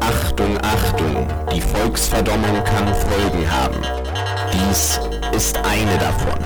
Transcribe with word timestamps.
Achtung, 0.00 0.58
Achtung, 0.62 1.28
die 1.52 1.60
Volksverdommung 1.60 2.64
kann 2.64 2.94
Folgen 2.94 3.50
haben. 3.50 3.82
Dies 4.50 4.98
ist 5.32 5.58
eine 5.58 5.98
davon. 5.98 6.43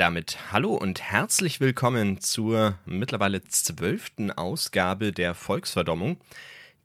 Damit 0.00 0.38
hallo 0.50 0.76
und 0.76 1.02
herzlich 1.02 1.60
willkommen 1.60 2.22
zur 2.22 2.78
mittlerweile 2.86 3.44
zwölften 3.44 4.30
Ausgabe 4.30 5.12
der 5.12 5.34
Volksverdommung. 5.34 6.16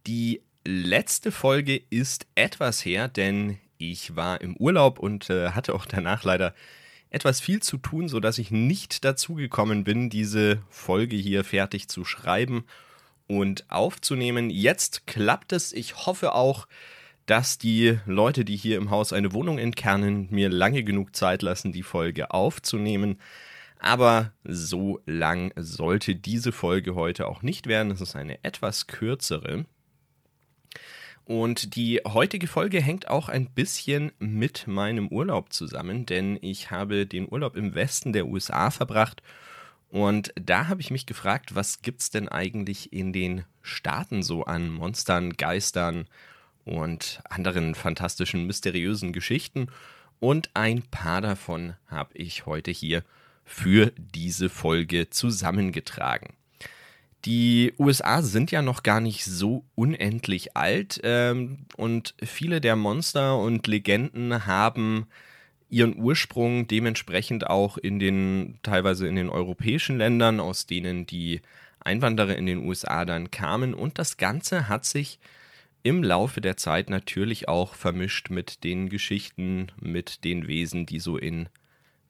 Die 0.05 0.41
letzte 0.65 1.31
Folge 1.31 1.81
ist 1.89 2.27
etwas 2.35 2.83
her, 2.83 3.07
denn 3.07 3.57
ich 3.77 4.17
war 4.17 4.41
im 4.41 4.57
Urlaub 4.57 4.99
und 4.99 5.29
äh, 5.29 5.51
hatte 5.51 5.75
auch 5.75 5.85
danach 5.85 6.25
leider 6.25 6.53
etwas 7.09 7.39
viel 7.39 7.61
zu 7.61 7.77
tun, 7.77 8.09
sodass 8.09 8.37
ich 8.37 8.51
nicht 8.51 9.05
dazu 9.05 9.35
gekommen 9.35 9.85
bin, 9.85 10.09
diese 10.09 10.61
Folge 10.69 11.15
hier 11.15 11.45
fertig 11.45 11.87
zu 11.87 12.03
schreiben 12.03 12.65
und 13.27 13.71
aufzunehmen. 13.71 14.49
Jetzt 14.49 15.07
klappt 15.07 15.53
es. 15.53 15.71
Ich 15.71 16.05
hoffe 16.05 16.33
auch, 16.33 16.67
dass 17.25 17.57
die 17.57 17.99
Leute, 18.05 18.45
die 18.45 18.55
hier 18.55 18.77
im 18.77 18.89
Haus 18.89 19.13
eine 19.13 19.33
Wohnung 19.33 19.57
entkernen, 19.57 20.27
mir 20.29 20.49
lange 20.49 20.83
genug 20.83 21.15
Zeit 21.15 21.41
lassen, 21.41 21.71
die 21.71 21.83
Folge 21.83 22.31
aufzunehmen. 22.31 23.19
Aber 23.79 24.31
so 24.43 24.99
lang 25.05 25.51
sollte 25.55 26.15
diese 26.15 26.51
Folge 26.51 26.95
heute 26.95 27.27
auch 27.27 27.41
nicht 27.41 27.67
werden. 27.67 27.91
Es 27.91 28.01
ist 28.01 28.15
eine 28.15 28.43
etwas 28.43 28.87
kürzere. 28.87 29.65
Und 31.25 31.75
die 31.75 32.01
heutige 32.05 32.47
Folge 32.47 32.79
hängt 32.81 33.07
auch 33.07 33.29
ein 33.29 33.49
bisschen 33.49 34.11
mit 34.19 34.67
meinem 34.67 35.07
Urlaub 35.07 35.51
zusammen, 35.51 36.05
denn 36.05 36.37
ich 36.41 36.69
habe 36.69 37.07
den 37.07 37.27
Urlaub 37.27 37.55
im 37.55 37.73
Westen 37.73 38.13
der 38.13 38.27
USA 38.27 38.69
verbracht 38.69 39.23
und 39.95 40.33
da 40.35 40.67
habe 40.67 40.81
ich 40.81 40.91
mich 40.91 41.05
gefragt, 41.05 41.55
was 41.55 41.81
gibt 41.81 42.01
es 42.01 42.09
denn 42.09 42.27
eigentlich 42.27 42.91
in 42.91 43.13
den 43.13 43.45
Staaten 43.61 44.23
so 44.23 44.43
an 44.43 44.69
Monstern, 44.69 45.31
Geistern 45.31 46.05
und 46.65 47.21
anderen 47.29 47.75
fantastischen, 47.75 48.45
mysteriösen 48.45 49.13
Geschichten? 49.13 49.67
Und 50.19 50.49
ein 50.53 50.81
paar 50.81 51.21
davon 51.21 51.75
habe 51.87 52.17
ich 52.17 52.45
heute 52.45 52.71
hier 52.71 53.03
für 53.45 53.91
diese 53.97 54.49
Folge 54.49 55.09
zusammengetragen. 55.09 56.33
Die 57.25 57.73
USA 57.79 58.21
sind 58.21 58.51
ja 58.51 58.61
noch 58.61 58.83
gar 58.83 58.99
nicht 58.99 59.25
so 59.25 59.65
unendlich 59.73 60.55
alt 60.55 60.99
ähm, 61.03 61.65
und 61.75 62.13
viele 62.23 62.61
der 62.61 62.75
Monster 62.75 63.39
und 63.39 63.65
Legenden 63.65 64.45
haben 64.45 65.07
ihren 65.69 65.97
Ursprung 65.97 66.67
dementsprechend 66.67 67.47
auch 67.47 67.77
in 67.77 67.97
den 67.97 68.59
teilweise 68.61 69.07
in 69.07 69.15
den 69.15 69.29
europäischen 69.29 69.97
Ländern, 69.97 70.39
aus 70.39 70.67
denen 70.67 71.07
die 71.07 71.41
Einwanderer 71.79 72.35
in 72.35 72.45
den 72.45 72.63
USA 72.63 73.05
dann 73.05 73.31
kamen 73.31 73.73
und 73.73 73.97
das 73.97 74.17
Ganze 74.17 74.69
hat 74.69 74.85
sich 74.85 75.19
im 75.85 76.01
Laufe 76.01 76.41
der 76.41 76.57
Zeit 76.57 76.89
natürlich 76.89 77.47
auch 77.47 77.75
vermischt 77.75 78.31
mit 78.31 78.63
den 78.63 78.89
Geschichten, 78.89 79.71
mit 79.79 80.23
den 80.23 80.47
Wesen, 80.47 80.87
die 80.87 80.99
so 80.99 81.15
in 81.15 81.47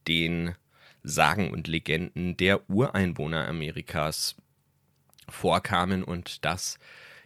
den 0.08 0.56
Sagen 1.04 1.52
und 1.52 1.68
Legenden 1.68 2.38
der 2.38 2.70
Ureinwohner 2.70 3.50
Amerikas 3.50 4.38
vorkamen 5.28 6.06
und 6.06 6.46
das, 6.46 6.80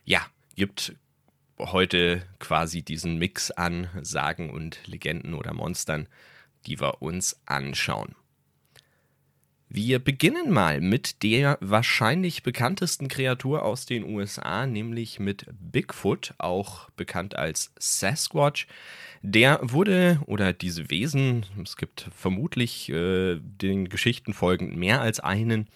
ja, 0.06 0.26
gibt 0.56 0.96
heute 1.60 2.24
quasi 2.40 2.82
diesen 2.82 3.20
Mix 3.20 3.52
an 3.52 3.88
Sagen 4.02 4.50
und 4.50 4.88
Legenden 4.88 5.36
oder 5.36 5.54
Monstern, 5.54 6.08
die 6.66 6.82
wir 6.82 7.04
uns 7.04 7.40
anschauen. 7.46 8.16
Wir 9.72 10.00
beginnen 10.00 10.50
mal 10.50 10.82
mit 10.82 11.22
der 11.22 11.60
wahrscheinlich 11.62 12.42
bekanntesten 12.42 13.08
Kreatur 13.08 13.64
aus 13.64 13.86
den 13.86 14.04
USA, 14.04 14.66
nämlich 14.66 15.20
mit 15.20 15.46
Bigfoot, 15.60 16.34
auch 16.40 16.90
bekannt 16.92 17.36
als 17.36 17.72
Sasquatch. 17.78 18.66
Der 19.22 19.60
wurde, 19.62 20.22
oder 20.26 20.54
diese 20.54 20.90
Wesen, 20.90 21.46
es 21.64 21.78
gibt 21.78 22.10
vermutlich 22.18 22.90
äh, 22.90 23.40
den 23.40 23.90
Geschichten 23.90 24.34
folgend 24.34 24.76
mehr 24.76 25.02
als 25.02 25.20
einen, 25.20 25.68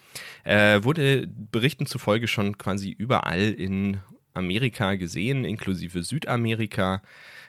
äh, 0.43 0.83
wurde 0.83 1.27
Berichten 1.27 1.85
zufolge 1.85 2.27
schon 2.27 2.57
quasi 2.57 2.89
überall 2.89 3.51
in 3.51 3.99
Amerika 4.33 4.95
gesehen, 4.95 5.45
inklusive 5.45 6.03
Südamerika. 6.03 7.01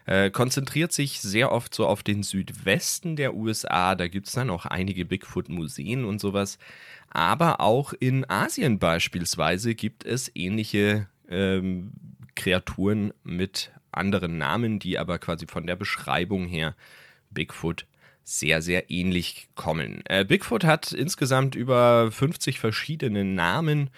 Äh, 0.06 0.30
konzentriert 0.30 0.92
sich 0.92 1.20
sehr 1.20 1.50
oft 1.50 1.74
so 1.74 1.86
auf 1.86 2.02
den 2.02 2.22
Südwesten 2.22 3.16
der 3.16 3.34
USA. 3.34 3.94
Da 3.94 4.08
gibt 4.08 4.26
es 4.26 4.34
dann 4.34 4.50
auch 4.50 4.66
einige 4.66 5.06
Bigfoot-Museen 5.06 6.04
und 6.04 6.20
sowas. 6.20 6.58
Aber 7.08 7.60
auch 7.60 7.94
in 7.98 8.28
Asien 8.28 8.78
beispielsweise 8.78 9.74
gibt 9.74 10.04
es 10.04 10.30
ähnliche 10.34 11.08
ähm, 11.30 11.92
Kreaturen 12.34 13.14
mit 13.22 13.70
anderen 13.92 14.36
Namen, 14.36 14.78
die 14.78 14.98
aber 14.98 15.18
quasi 15.18 15.46
von 15.46 15.66
der 15.66 15.76
Beschreibung 15.76 16.46
her 16.46 16.74
Bigfoot 17.30 17.86
sehr, 18.24 18.62
sehr 18.62 18.90
ähnlich 18.90 19.48
kommen. 19.54 20.02
Äh, 20.06 20.24
Bigfoot 20.24 20.64
hat 20.64 20.92
insgesamt 20.92 21.54
über 21.54 22.10
50 22.10 22.58
verschiedene 22.58 23.24
Namen 23.24 23.90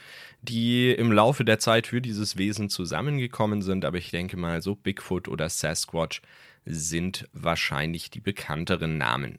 die 0.49 0.91
im 0.93 1.13
Laufe 1.13 1.45
der 1.45 1.59
Zeit 1.59 1.87
für 1.87 2.01
dieses 2.01 2.37
Wesen 2.37 2.71
zusammengekommen 2.71 3.63
sind. 3.63 3.85
Aber 3.85 3.99
ich 3.99 4.11
denke 4.11 4.37
mal, 4.37 4.63
so 4.63 4.75
Bigfoot 4.75 5.29
oder 5.29 5.49
Sasquatch 5.49 6.23
sind 6.65 7.29
wahrscheinlich 7.33 8.11
die 8.11 8.21
bekannteren 8.21 8.99
Namen. 8.99 9.39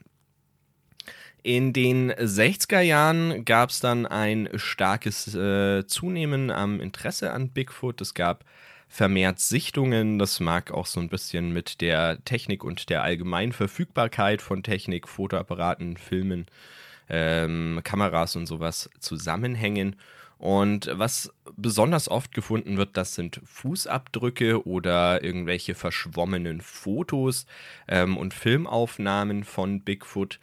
In 1.43 1.71
den 1.71 2.11
60er 2.11 2.81
Jahren 2.81 3.45
gab 3.45 3.69
es 3.69 3.79
dann 3.79 4.05
ein 4.05 4.49
starkes 4.55 5.33
äh, 5.33 5.85
Zunehmen 5.87 6.51
am 6.51 6.81
Interesse 6.81 7.31
an 7.31 7.49
Bigfoot. 7.49 8.01
Es 8.01 8.13
gab 8.13 8.43
vermehrt 8.89 9.39
Sichtungen. 9.39 10.19
Das 10.19 10.39
mag 10.39 10.71
auch 10.71 10.85
so 10.85 10.99
ein 10.99 11.09
bisschen 11.09 11.53
mit 11.53 11.81
der 11.81 12.23
Technik 12.25 12.63
und 12.63 12.89
der 12.89 13.03
allgemeinen 13.03 13.53
Verfügbarkeit 13.53 14.41
von 14.41 14.63
Technik, 14.63 15.07
Fotoapparaten, 15.07 15.97
Filmen, 15.97 16.47
ähm, 17.09 17.81
Kameras 17.83 18.35
und 18.35 18.45
sowas 18.45 18.89
zusammenhängen. 18.99 19.95
Und 20.37 20.89
was 20.93 21.33
besonders 21.55 22.09
oft 22.09 22.33
gefunden 22.33 22.77
wird, 22.77 22.95
das 22.95 23.15
sind 23.15 23.41
Fußabdrücke 23.43 24.67
oder 24.67 25.23
irgendwelche 25.23 25.73
verschwommenen 25.73 26.61
Fotos 26.61 27.45
ähm, 27.87 28.17
und 28.17 28.33
Filmaufnahmen 28.33 29.43
von 29.43 29.81
Bigfoot. 29.81 30.39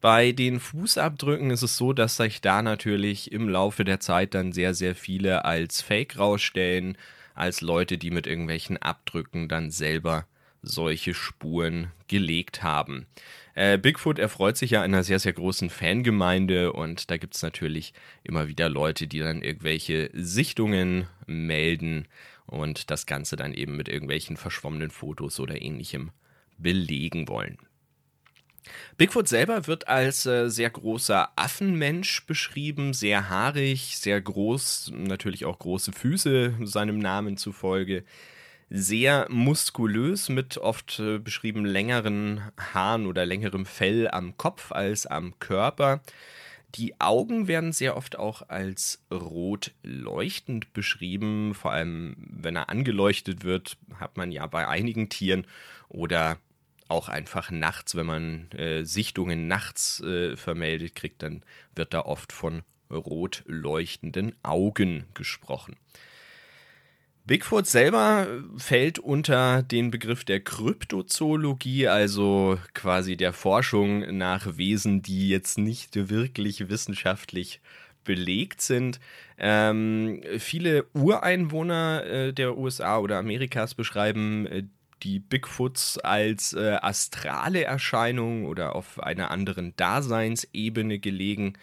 Bei 0.00 0.32
den 0.32 0.60
Fußabdrücken 0.60 1.50
ist 1.50 1.62
es 1.62 1.76
so, 1.76 1.92
dass 1.92 2.18
sich 2.18 2.40
da 2.40 2.62
natürlich 2.62 3.32
im 3.32 3.48
Laufe 3.48 3.84
der 3.84 4.00
Zeit 4.00 4.34
dann 4.34 4.52
sehr, 4.52 4.74
sehr 4.74 4.94
viele 4.94 5.44
als 5.44 5.80
Fake 5.80 6.18
rausstellen, 6.18 6.96
als 7.34 7.62
Leute, 7.62 7.98
die 7.98 8.10
mit 8.10 8.26
irgendwelchen 8.26 8.76
Abdrücken 8.76 9.48
dann 9.48 9.70
selber 9.70 10.26
solche 10.62 11.14
Spuren 11.14 11.92
gelegt 12.06 12.62
haben. 12.62 13.06
Äh, 13.58 13.76
Bigfoot 13.76 14.20
erfreut 14.20 14.56
sich 14.56 14.70
ja 14.70 14.82
einer 14.82 15.02
sehr, 15.02 15.18
sehr 15.18 15.32
großen 15.32 15.68
Fangemeinde 15.68 16.72
und 16.72 17.10
da 17.10 17.16
gibt 17.16 17.34
es 17.34 17.42
natürlich 17.42 17.92
immer 18.22 18.46
wieder 18.46 18.68
Leute, 18.68 19.08
die 19.08 19.18
dann 19.18 19.42
irgendwelche 19.42 20.10
Sichtungen 20.12 21.08
melden 21.26 22.06
und 22.46 22.88
das 22.88 23.06
Ganze 23.06 23.34
dann 23.34 23.52
eben 23.52 23.76
mit 23.76 23.88
irgendwelchen 23.88 24.36
verschwommenen 24.36 24.92
Fotos 24.92 25.40
oder 25.40 25.60
ähnlichem 25.60 26.12
belegen 26.56 27.26
wollen. 27.26 27.58
Bigfoot 28.96 29.26
selber 29.26 29.66
wird 29.66 29.88
als 29.88 30.24
äh, 30.24 30.48
sehr 30.48 30.70
großer 30.70 31.32
Affenmensch 31.34 32.26
beschrieben, 32.26 32.92
sehr 32.94 33.28
haarig, 33.28 33.96
sehr 33.98 34.20
groß, 34.20 34.92
natürlich 34.94 35.46
auch 35.46 35.58
große 35.58 35.90
Füße 35.90 36.54
seinem 36.62 37.00
Namen 37.00 37.36
zufolge 37.36 38.04
sehr 38.70 39.26
muskulös 39.30 40.28
mit 40.28 40.58
oft 40.58 40.98
äh, 40.98 41.18
beschrieben 41.18 41.64
längeren 41.64 42.42
Haaren 42.74 43.06
oder 43.06 43.24
längerem 43.24 43.66
Fell 43.66 44.08
am 44.08 44.36
Kopf 44.36 44.72
als 44.72 45.06
am 45.06 45.38
Körper. 45.38 46.00
Die 46.74 47.00
Augen 47.00 47.48
werden 47.48 47.72
sehr 47.72 47.96
oft 47.96 48.18
auch 48.18 48.48
als 48.48 49.02
rot 49.10 49.72
leuchtend 49.82 50.72
beschrieben, 50.74 51.54
vor 51.54 51.72
allem 51.72 52.14
wenn 52.18 52.56
er 52.56 52.68
angeleuchtet 52.68 53.42
wird, 53.42 53.78
hat 53.94 54.18
man 54.18 54.32
ja 54.32 54.46
bei 54.46 54.68
einigen 54.68 55.08
Tieren 55.08 55.46
oder 55.88 56.38
auch 56.88 57.08
einfach 57.08 57.50
nachts, 57.50 57.94
wenn 57.94 58.06
man 58.06 58.50
äh, 58.52 58.84
Sichtungen 58.84 59.48
nachts 59.48 60.00
äh, 60.00 60.36
vermeldet 60.36 60.94
kriegt, 60.94 61.22
dann 61.22 61.42
wird 61.74 61.94
da 61.94 62.00
oft 62.00 62.32
von 62.32 62.62
rot 62.90 63.44
leuchtenden 63.46 64.34
Augen 64.42 65.06
gesprochen. 65.14 65.76
Bigfoot 67.28 67.66
selber 67.66 68.26
fällt 68.56 68.98
unter 68.98 69.62
den 69.62 69.90
Begriff 69.90 70.24
der 70.24 70.40
Kryptozoologie, 70.40 71.86
also 71.86 72.58
quasi 72.72 73.18
der 73.18 73.34
Forschung 73.34 74.16
nach 74.16 74.56
Wesen, 74.56 75.02
die 75.02 75.28
jetzt 75.28 75.58
nicht 75.58 76.08
wirklich 76.08 76.70
wissenschaftlich 76.70 77.60
belegt 78.02 78.62
sind. 78.62 78.98
Ähm, 79.36 80.22
viele 80.38 80.86
Ureinwohner 80.94 82.04
äh, 82.06 82.32
der 82.32 82.56
USA 82.56 82.98
oder 82.98 83.18
Amerikas 83.18 83.74
beschreiben 83.74 84.46
äh, 84.46 84.62
die 85.02 85.18
Bigfoots 85.18 85.98
als 85.98 86.54
äh, 86.54 86.78
astrale 86.80 87.64
Erscheinung 87.64 88.46
oder 88.46 88.74
auf 88.74 89.00
einer 89.00 89.30
anderen 89.30 89.76
Daseinsebene 89.76 90.98
gelegen. 90.98 91.58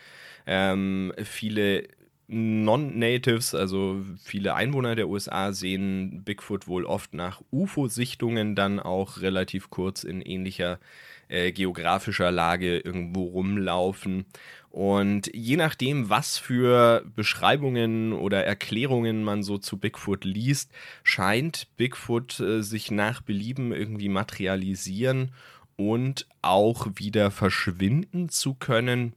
Ähm, 0.46 1.12
viele 1.24 1.88
Non-Natives, 2.28 3.54
also 3.54 4.04
viele 4.24 4.56
Einwohner 4.56 4.96
der 4.96 5.08
USA, 5.08 5.54
sehen 5.54 6.24
Bigfoot 6.24 6.68
wohl 6.68 6.86
oft 6.86 7.14
nach 7.14 7.42
UFO-Sichtungen 7.52 8.56
dann 8.56 8.80
auch 8.80 9.22
relativ 9.22 9.70
kurz 9.70 10.04
in 10.04 10.22
ähnlicher 10.22 10.80
äh, 11.28 11.52
geografischer 11.52 12.32
Lage 12.32 12.80
irgendwo 12.80 13.26
rumlaufen. 13.26 14.26
Und 14.70 15.30
je 15.34 15.56
nachdem, 15.56 16.10
was 16.10 16.38
für 16.38 17.06
Beschreibungen 17.16 18.12
oder 18.12 18.44
Erklärungen 18.44 19.24
man 19.24 19.42
so 19.42 19.58
zu 19.58 19.78
Bigfoot 19.78 20.26
liest, 20.26 20.72
scheint 21.04 21.68
Bigfoot 21.78 22.40
äh, 22.40 22.62
sich 22.62 22.92
nach 22.92 23.22
Belieben 23.22 23.72
irgendwie 23.72 24.10
materialisieren 24.10 25.32
und 25.78 26.28
auch 26.42 26.88
wieder 26.96 27.32
verschwinden 27.32 28.30
zu 28.30 28.54
können. 28.54 29.14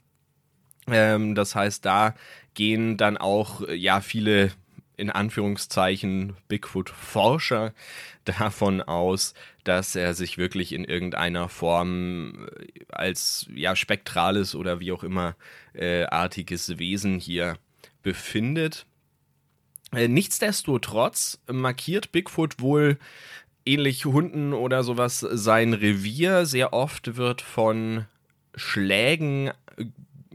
Ähm, 0.91 1.35
das 1.35 1.55
heißt, 1.55 1.85
da 1.85 2.15
gehen 2.55 2.97
dann 2.97 3.17
auch 3.17 3.63
äh, 3.63 3.75
ja 3.75 4.01
viele 4.01 4.51
in 4.97 5.11
Anführungszeichen 5.11 6.37
Bigfoot-Forscher 6.49 7.73
davon 8.25 8.83
aus, 8.83 9.33
dass 9.65 9.95
er 9.95 10.13
sich 10.15 10.39
wirklich 10.39 10.73
in 10.73 10.85
irgendeiner 10.85 11.49
Form 11.49 12.49
äh, 12.59 12.85
als 12.89 13.47
ja 13.55 13.77
spektrales 13.77 14.55
oder 14.55 14.81
wie 14.81 14.93
auch 14.93 15.05
immer 15.05 15.37
äh, 15.73 16.05
artiges 16.05 16.79
Wesen 16.79 17.21
hier 17.21 17.57
befindet. 18.03 18.87
Äh, 19.95 20.09
nichtsdestotrotz 20.09 21.41
markiert 21.51 22.13
Bigfoot 22.13 22.61
wohl 22.61 22.99
ähnlich 23.65 24.05
Hunden 24.05 24.53
oder 24.53 24.83
sowas 24.83 25.21
sein 25.21 25.75
Revier. 25.75 26.47
Sehr 26.47 26.73
oft 26.73 27.17
wird 27.17 27.41
von 27.41 28.07
Schlägen, 28.55 29.53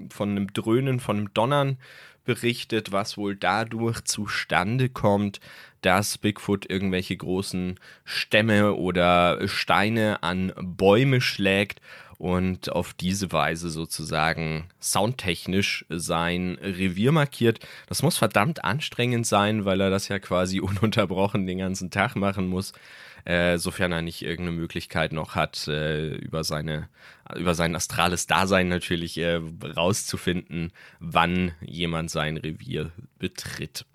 von 0.10 0.32
einem 0.32 0.54
Dröhnen, 0.54 1.00
von 1.00 1.18
einem 1.18 1.34
Donnern 1.34 1.78
berichtet, 2.26 2.92
was 2.92 3.18
wohl 3.18 3.36
dadurch 3.36 4.02
zustande 4.06 4.90
kommt, 4.90 5.40
dass 5.82 6.18
Bigfoot 6.18 6.70
irgendwelche 6.70 7.18
großen 7.18 7.80
Stämme 8.06 8.76
oder 8.76 9.48
Steine 9.48 10.24
an 10.24 10.54
Bäume 10.58 11.20
schlägt 11.20 11.82
und 12.18 12.72
auf 12.72 12.94
diese 12.94 13.34
Weise 13.34 13.70
sozusagen 13.70 14.70
soundtechnisch 14.82 15.86
sein 15.90 16.58
Revier 16.62 17.12
markiert. 17.12 17.60
Das 17.88 18.02
muss 18.02 18.18
verdammt 18.18 18.64
anstrengend 18.64 19.28
sein, 19.28 19.66
weil 19.66 19.82
er 19.82 19.90
das 19.90 20.08
ja 20.08 20.20
quasi 20.20 20.60
ununterbrochen 20.62 21.46
den 21.46 21.58
ganzen 21.58 21.92
Tag 21.92 22.16
machen 22.16 22.48
muss 22.48 22.72
äh, 23.26 23.58
sofern 23.58 23.92
er 23.92 24.02
nicht 24.02 24.22
irgendeine 24.22 24.58
Möglichkeit 24.58 25.14
noch 25.14 25.36
hat, 25.36 25.68
äh, 25.68 26.10
über 26.16 26.44
seine, 26.44 26.90
über 27.36 27.56
sein 27.56 27.76
astrales 27.76 28.28
Dasein 28.28 28.68
natürlich 28.68 29.18
äh, 29.18 29.40
rauszufinden, 29.64 30.72
wann 31.00 31.54
jemand 31.62 32.12
sein 32.12 32.38
Revier 32.38 32.92
betritt. 33.20 33.86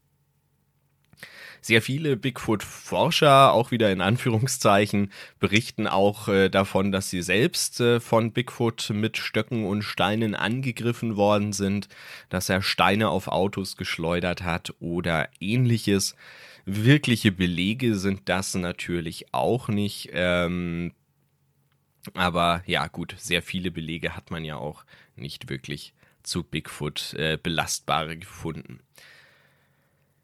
Sehr 1.60 1.82
viele 1.82 2.16
Bigfoot-Forscher, 2.16 3.52
auch 3.52 3.70
wieder 3.70 3.90
in 3.90 4.00
Anführungszeichen, 4.00 5.12
berichten 5.40 5.86
auch 5.86 6.28
äh, 6.28 6.48
davon, 6.48 6.92
dass 6.92 7.10
sie 7.10 7.20
selbst 7.20 7.80
äh, 7.80 8.00
von 8.00 8.32
Bigfoot 8.32 8.90
mit 8.90 9.18
Stöcken 9.18 9.66
und 9.66 9.82
Steinen 9.82 10.34
angegriffen 10.34 11.16
worden 11.16 11.52
sind, 11.52 11.88
dass 12.28 12.48
er 12.48 12.62
Steine 12.62 13.08
auf 13.08 13.28
Autos 13.28 13.76
geschleudert 13.76 14.42
hat 14.42 14.72
oder 14.78 15.28
ähnliches. 15.40 16.14
Wirkliche 16.70 17.32
Belege 17.32 17.94
sind 17.94 18.28
das 18.28 18.54
natürlich 18.54 19.32
auch 19.32 19.68
nicht. 19.68 20.10
Ähm, 20.12 20.92
aber 22.12 22.62
ja, 22.66 22.88
gut, 22.88 23.14
sehr 23.16 23.40
viele 23.40 23.70
Belege 23.70 24.14
hat 24.14 24.30
man 24.30 24.44
ja 24.44 24.56
auch 24.56 24.84
nicht 25.16 25.48
wirklich 25.48 25.94
zu 26.22 26.42
Bigfoot 26.42 27.14
äh, 27.14 27.38
belastbare 27.42 28.18
gefunden. 28.18 28.80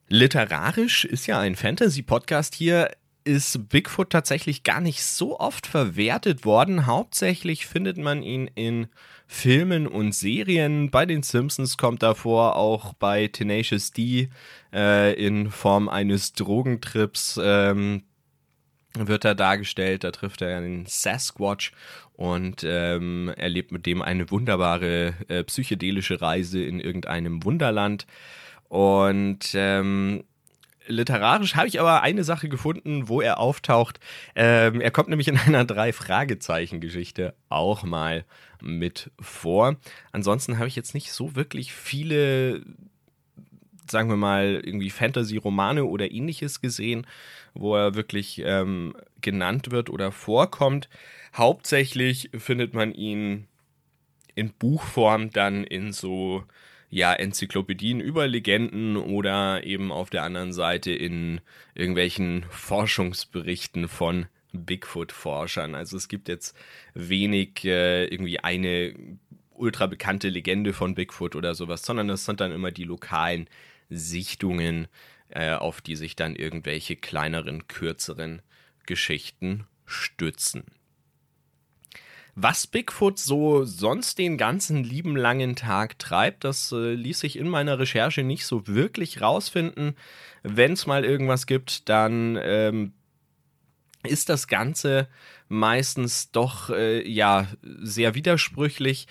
Literarisch 0.08 1.06
ist 1.06 1.26
ja 1.26 1.40
ein 1.40 1.56
Fantasy-Podcast 1.56 2.54
hier, 2.54 2.94
ist 3.24 3.68
Bigfoot 3.68 4.10
tatsächlich 4.10 4.62
gar 4.62 4.80
nicht 4.80 5.02
so 5.02 5.40
oft 5.40 5.66
verwertet 5.66 6.44
worden. 6.44 6.86
Hauptsächlich 6.86 7.66
findet 7.66 7.96
man 7.96 8.22
ihn 8.22 8.50
in 8.54 8.88
Filmen 9.26 9.86
und 9.86 10.14
Serien. 10.14 10.90
Bei 10.90 11.06
den 11.06 11.22
Simpsons 11.22 11.76
kommt 11.78 12.02
er 12.02 12.14
vor, 12.14 12.56
auch 12.56 12.92
bei 12.94 13.26
Tenacious 13.28 13.90
D 13.90 14.28
äh, 14.72 15.14
in 15.14 15.50
Form 15.50 15.88
eines 15.88 16.34
Drogentrips 16.34 17.40
ähm, 17.42 18.02
wird 18.96 19.24
er 19.24 19.34
dargestellt. 19.34 20.04
Da 20.04 20.10
trifft 20.10 20.42
er 20.42 20.58
einen 20.58 20.86
Sasquatch 20.86 21.72
und 22.12 22.62
ähm, 22.64 23.32
erlebt 23.36 23.72
mit 23.72 23.86
dem 23.86 24.02
eine 24.02 24.30
wunderbare 24.30 25.14
äh, 25.28 25.42
psychedelische 25.44 26.20
Reise 26.20 26.62
in 26.62 26.78
irgendeinem 26.78 27.42
Wunderland. 27.44 28.06
Und 28.68 29.52
ähm, 29.54 30.24
literarisch 30.86 31.54
habe 31.54 31.68
ich 31.68 31.80
aber 31.80 32.02
eine 32.02 32.24
Sache 32.24 32.48
gefunden, 32.48 33.08
wo 33.08 33.20
er 33.20 33.38
auftaucht. 33.38 34.00
Ähm, 34.34 34.80
er 34.80 34.90
kommt 34.90 35.08
nämlich 35.08 35.28
in 35.28 35.38
einer 35.38 35.64
Drei-Fragezeichen-Geschichte 35.64 37.34
auch 37.48 37.82
mal 37.84 38.24
mit 38.60 39.10
vor. 39.20 39.76
Ansonsten 40.12 40.58
habe 40.58 40.68
ich 40.68 40.76
jetzt 40.76 40.94
nicht 40.94 41.12
so 41.12 41.34
wirklich 41.36 41.72
viele, 41.72 42.62
sagen 43.90 44.08
wir 44.08 44.16
mal, 44.16 44.60
irgendwie 44.64 44.90
Fantasy-Romane 44.90 45.84
oder 45.84 46.10
ähnliches 46.10 46.60
gesehen, 46.60 47.06
wo 47.54 47.76
er 47.76 47.94
wirklich 47.94 48.42
ähm, 48.44 48.94
genannt 49.20 49.70
wird 49.70 49.90
oder 49.90 50.12
vorkommt. 50.12 50.88
Hauptsächlich 51.34 52.30
findet 52.36 52.74
man 52.74 52.92
ihn 52.92 53.46
in 54.34 54.52
Buchform 54.52 55.30
dann 55.30 55.64
in 55.64 55.92
so 55.92 56.44
ja, 56.94 57.12
Enzyklopädien 57.12 57.98
über 57.98 58.28
Legenden 58.28 58.96
oder 58.96 59.64
eben 59.64 59.90
auf 59.90 60.10
der 60.10 60.22
anderen 60.22 60.52
Seite 60.52 60.92
in 60.92 61.40
irgendwelchen 61.74 62.46
Forschungsberichten 62.50 63.88
von 63.88 64.26
Bigfoot-Forschern. 64.52 65.74
Also 65.74 65.96
es 65.96 66.06
gibt 66.06 66.28
jetzt 66.28 66.56
wenig 66.94 67.64
äh, 67.64 68.04
irgendwie 68.04 68.38
eine 68.38 68.94
ultra 69.50 69.88
bekannte 69.88 70.28
Legende 70.28 70.72
von 70.72 70.94
Bigfoot 70.94 71.34
oder 71.34 71.56
sowas, 71.56 71.82
sondern 71.82 72.10
es 72.10 72.26
sind 72.26 72.40
dann 72.40 72.52
immer 72.52 72.70
die 72.70 72.84
lokalen 72.84 73.48
Sichtungen, 73.90 74.86
äh, 75.30 75.50
auf 75.50 75.80
die 75.80 75.96
sich 75.96 76.14
dann 76.14 76.36
irgendwelche 76.36 76.94
kleineren, 76.94 77.66
kürzeren 77.66 78.40
Geschichten 78.86 79.66
stützen. 79.84 80.62
Was 82.36 82.66
Bigfoot 82.66 83.18
so 83.18 83.64
sonst 83.64 84.18
den 84.18 84.36
ganzen 84.36 84.82
lieben 84.82 85.16
langen 85.16 85.54
Tag 85.54 85.98
treibt, 86.00 86.42
das 86.42 86.72
äh, 86.72 86.94
ließ 86.94 87.20
sich 87.20 87.38
in 87.38 87.48
meiner 87.48 87.78
Recherche 87.78 88.24
nicht 88.24 88.44
so 88.44 88.66
wirklich 88.66 89.20
rausfinden. 89.20 89.96
Wenn 90.42 90.72
es 90.72 90.86
mal 90.86 91.04
irgendwas 91.04 91.46
gibt, 91.46 91.88
dann 91.88 92.36
ähm, 92.42 92.92
ist 94.02 94.28
das 94.28 94.48
Ganze 94.48 95.08
meistens 95.48 96.32
doch 96.32 96.70
äh, 96.70 97.08
ja 97.08 97.46
sehr 97.62 98.16
widersprüchlich. 98.16 99.06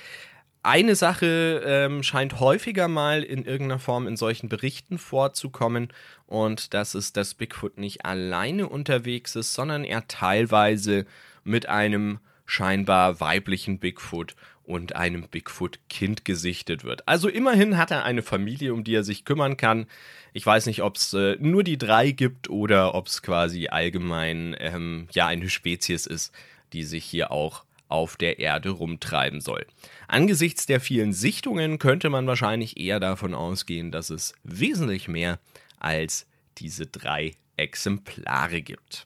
Eine 0.61 0.95
Sache 0.95 1.61
ähm, 1.65 2.03
scheint 2.03 2.39
häufiger 2.39 2.87
mal 2.87 3.23
in 3.23 3.45
irgendeiner 3.45 3.79
Form 3.79 4.07
in 4.07 4.17
solchen 4.17 4.49
Berichten 4.49 4.97
vorzukommen 4.97 5.89
und 6.25 6.73
das 6.73 6.95
ist, 6.95 7.17
dass 7.17 7.35
Bigfoot 7.35 7.77
nicht 7.77 8.05
alleine 8.05 8.69
unterwegs 8.69 9.35
ist, 9.35 9.53
sondern 9.53 9.83
er 9.83 10.07
teilweise 10.07 11.05
mit 11.43 11.67
einem 11.67 12.19
scheinbar 12.45 13.19
weiblichen 13.19 13.79
Bigfoot 13.79 14.35
und 14.63 14.95
einem 14.95 15.27
Bigfoot-Kind 15.27 16.25
gesichtet 16.25 16.83
wird. 16.83 17.07
Also 17.07 17.27
immerhin 17.27 17.77
hat 17.77 17.91
er 17.91 18.05
eine 18.05 18.23
Familie, 18.23 18.73
um 18.73 18.83
die 18.83 18.95
er 18.95 19.03
sich 19.03 19.25
kümmern 19.25 19.57
kann. 19.57 19.87
Ich 20.31 20.45
weiß 20.45 20.65
nicht, 20.67 20.81
ob 20.81 20.95
es 20.95 21.13
äh, 21.13 21.35
nur 21.39 21.63
die 21.63 21.77
drei 21.77 22.11
gibt 22.11 22.49
oder 22.49 22.95
ob 22.95 23.07
es 23.07 23.21
quasi 23.21 23.67
allgemein 23.67 24.55
ähm, 24.59 25.07
ja 25.11 25.27
eine 25.27 25.49
Spezies 25.49 26.05
ist, 26.05 26.33
die 26.71 26.83
sich 26.83 27.03
hier 27.03 27.31
auch 27.31 27.65
auf 27.89 28.15
der 28.15 28.39
Erde 28.39 28.69
rumtreiben 28.69 29.39
soll. 29.39 29.67
Angesichts 30.07 30.65
der 30.65 30.79
vielen 30.79 31.13
Sichtungen 31.13 31.77
könnte 31.77 32.09
man 32.09 32.25
wahrscheinlich 32.25 32.79
eher 32.79 32.99
davon 32.99 33.35
ausgehen, 33.35 33.91
dass 33.91 34.09
es 34.09 34.33
wesentlich 34.43 35.07
mehr 35.07 35.39
als 35.77 36.25
diese 36.57 36.87
drei 36.87 37.33
Exemplare 37.57 38.61
gibt. 38.61 39.05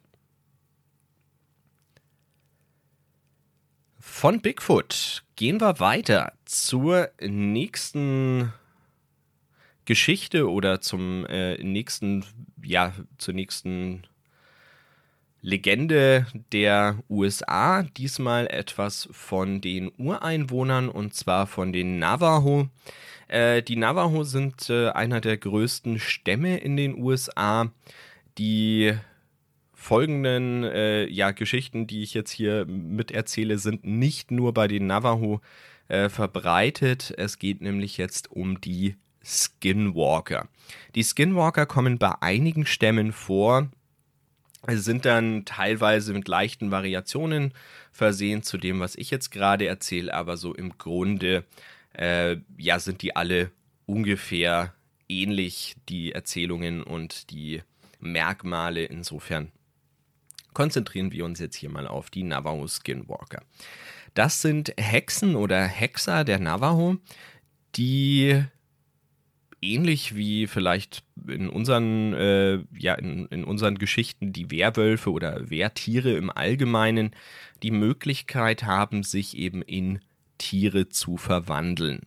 Von 4.10 4.42
Bigfoot 4.42 5.24
gehen 5.36 5.62
wir 5.62 5.80
weiter 5.80 6.34
zur 6.46 7.12
nächsten 7.22 8.52
Geschichte 9.86 10.50
oder 10.50 10.82
zum 10.82 11.24
äh, 11.28 11.62
nächsten, 11.64 12.26
ja, 12.64 12.94
zur 13.20 13.36
nächsten 13.36 14.08
Legende 15.42 16.26
der 16.52 16.98
USA, 17.10 17.84
diesmal 17.84 18.48
etwas 18.48 19.08
von 19.12 19.62
den 19.62 19.92
Ureinwohnern 19.98 20.90
und 20.90 21.14
zwar 21.14 21.46
von 21.46 21.72
den 21.72 22.00
Navajo. 22.00 22.70
Äh, 23.28 23.62
die 23.62 23.76
Navajo 23.76 24.24
sind 24.24 24.68
äh, 24.70 24.90
einer 24.90 25.22
der 25.22 25.38
größten 25.38 26.00
Stämme 26.00 26.58
in 26.58 26.76
den 26.76 26.98
USA. 26.98 27.72
Die 28.40 28.98
folgenden 29.88 30.66
äh, 30.66 31.08
ja, 31.08 31.32
Geschichten, 31.32 31.88
die 31.88 32.04
ich 32.04 32.14
jetzt 32.14 32.32
hier 32.32 32.66
miterzähle, 32.66 33.58
sind 33.58 33.86
nicht 33.86 34.32
nur 34.32 34.54
bei 34.54 34.68
den 34.68 34.86
Navajo 34.86 35.40
äh, 35.88 36.10
verbreitet. 36.10 37.14
Es 37.18 37.40
geht 37.40 37.62
nämlich 37.62 37.96
jetzt 37.96 38.30
um 38.30 38.60
die 38.60 38.98
Skinwalker. 39.24 40.50
Die 40.94 41.04
Skinwalker 41.04 41.66
kommen 41.66 42.00
bei 42.00 42.14
einigen 42.20 42.66
Stämmen 42.66 43.14
vor, 43.14 43.70
sind 44.68 45.06
dann 45.06 45.46
teilweise 45.46 46.12
mit 46.12 46.28
leichten 46.28 46.70
Variationen 46.70 47.54
versehen 47.94 48.44
zu 48.44 48.58
dem, 48.58 48.82
was 48.82 48.96
ich 48.96 49.10
jetzt 49.10 49.30
gerade 49.30 49.68
erzähle, 49.68 50.14
aber 50.14 50.36
so 50.36 50.54
im 50.54 50.78
Grunde 50.78 51.46
äh, 51.94 52.36
ja, 52.58 52.80
sind 52.80 53.02
die 53.04 53.16
alle 53.16 53.52
ungefähr 53.86 54.74
ähnlich, 55.08 55.78
die 55.88 56.12
Erzählungen 56.12 56.84
und 56.84 57.32
die 57.32 57.62
Merkmale. 58.02 58.84
Insofern 58.84 59.54
konzentrieren 60.58 61.12
wir 61.12 61.24
uns 61.24 61.40
jetzt 61.40 61.56
hier 61.56 61.70
mal 61.70 61.86
auf 61.86 62.10
die 62.10 62.24
Navajo 62.24 62.68
Skinwalker. 62.68 63.44
Das 64.16 64.42
sind 64.42 64.74
Hexen 64.76 65.36
oder 65.36 65.62
Hexer 65.62 66.24
der 66.24 66.40
Navajo, 66.40 66.98
die 67.76 68.44
ähnlich 69.62 70.16
wie 70.16 70.48
vielleicht 70.48 71.04
in 71.28 71.48
unseren, 71.48 72.16
äh, 72.16 72.64
ja, 72.76 72.96
in, 72.96 73.28
in 73.28 73.44
unseren 73.44 73.78
Geschichten 73.78 74.34
die 74.34 74.50
Werwölfe 74.50 75.12
oder 75.12 75.48
Wehrtiere 75.52 76.14
im 76.14 76.32
Allgemeinen 76.32 77.12
die 77.62 77.70
Möglichkeit 77.70 78.64
haben, 78.64 79.04
sich 79.04 79.38
eben 79.38 79.62
in 79.62 80.00
Tiere 80.40 80.90
zu 80.90 81.18
verwandeln. 81.18 82.02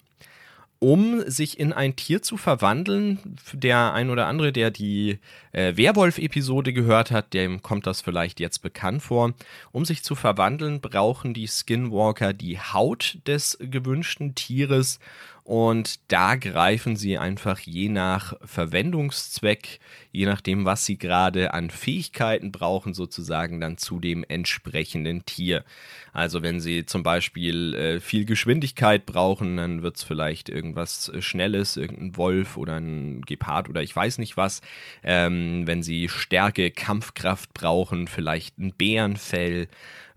Um 0.82 1.22
sich 1.28 1.60
in 1.60 1.74
ein 1.74 1.94
Tier 1.94 2.22
zu 2.22 2.38
verwandeln, 2.38 3.18
der 3.52 3.92
ein 3.92 4.08
oder 4.08 4.26
andere, 4.26 4.50
der 4.50 4.70
die 4.70 5.18
äh, 5.52 5.76
Werwolf-Episode 5.76 6.72
gehört 6.72 7.10
hat, 7.10 7.34
dem 7.34 7.60
kommt 7.60 7.86
das 7.86 8.00
vielleicht 8.00 8.40
jetzt 8.40 8.60
bekannt 8.60 9.02
vor. 9.02 9.34
Um 9.72 9.84
sich 9.84 10.02
zu 10.02 10.14
verwandeln, 10.14 10.80
brauchen 10.80 11.34
die 11.34 11.48
Skinwalker 11.48 12.32
die 12.32 12.58
Haut 12.58 13.18
des 13.26 13.58
gewünschten 13.60 14.34
Tieres 14.34 15.00
und 15.42 16.00
da 16.12 16.36
greifen 16.36 16.96
sie 16.96 17.18
einfach 17.18 17.58
je 17.60 17.88
nach 17.88 18.34
Verwendungszweck, 18.44 19.80
je 20.12 20.26
nachdem, 20.26 20.64
was 20.64 20.86
sie 20.86 20.98
gerade 20.98 21.54
an 21.54 21.70
Fähigkeiten 21.70 22.52
brauchen, 22.52 22.94
sozusagen 22.94 23.60
dann 23.60 23.78
zu 23.78 24.00
dem 24.00 24.24
entsprechenden 24.28 25.24
Tier. 25.24 25.64
Also 26.12 26.42
wenn 26.42 26.60
sie 26.60 26.86
zum 26.86 27.02
Beispiel 27.02 27.74
äh, 27.74 28.00
viel 28.00 28.24
Geschwindigkeit 28.24 29.06
brauchen, 29.06 29.56
dann 29.56 29.82
wird 29.82 29.96
es 29.96 30.02
vielleicht 30.02 30.48
irgendwas 30.48 31.12
Schnelles, 31.20 31.76
irgendein 31.76 32.16
Wolf 32.16 32.56
oder 32.56 32.76
ein 32.76 33.22
Gepard 33.22 33.68
oder 33.68 33.82
ich 33.82 33.94
weiß 33.94 34.18
nicht 34.18 34.36
was. 34.36 34.60
Ähm, 35.02 35.66
wenn 35.66 35.82
sie 35.82 36.08
Stärke, 36.08 36.70
Kampfkraft 36.70 37.54
brauchen, 37.54 38.08
vielleicht 38.08 38.58
ein 38.58 38.72
Bärenfell 38.72 39.68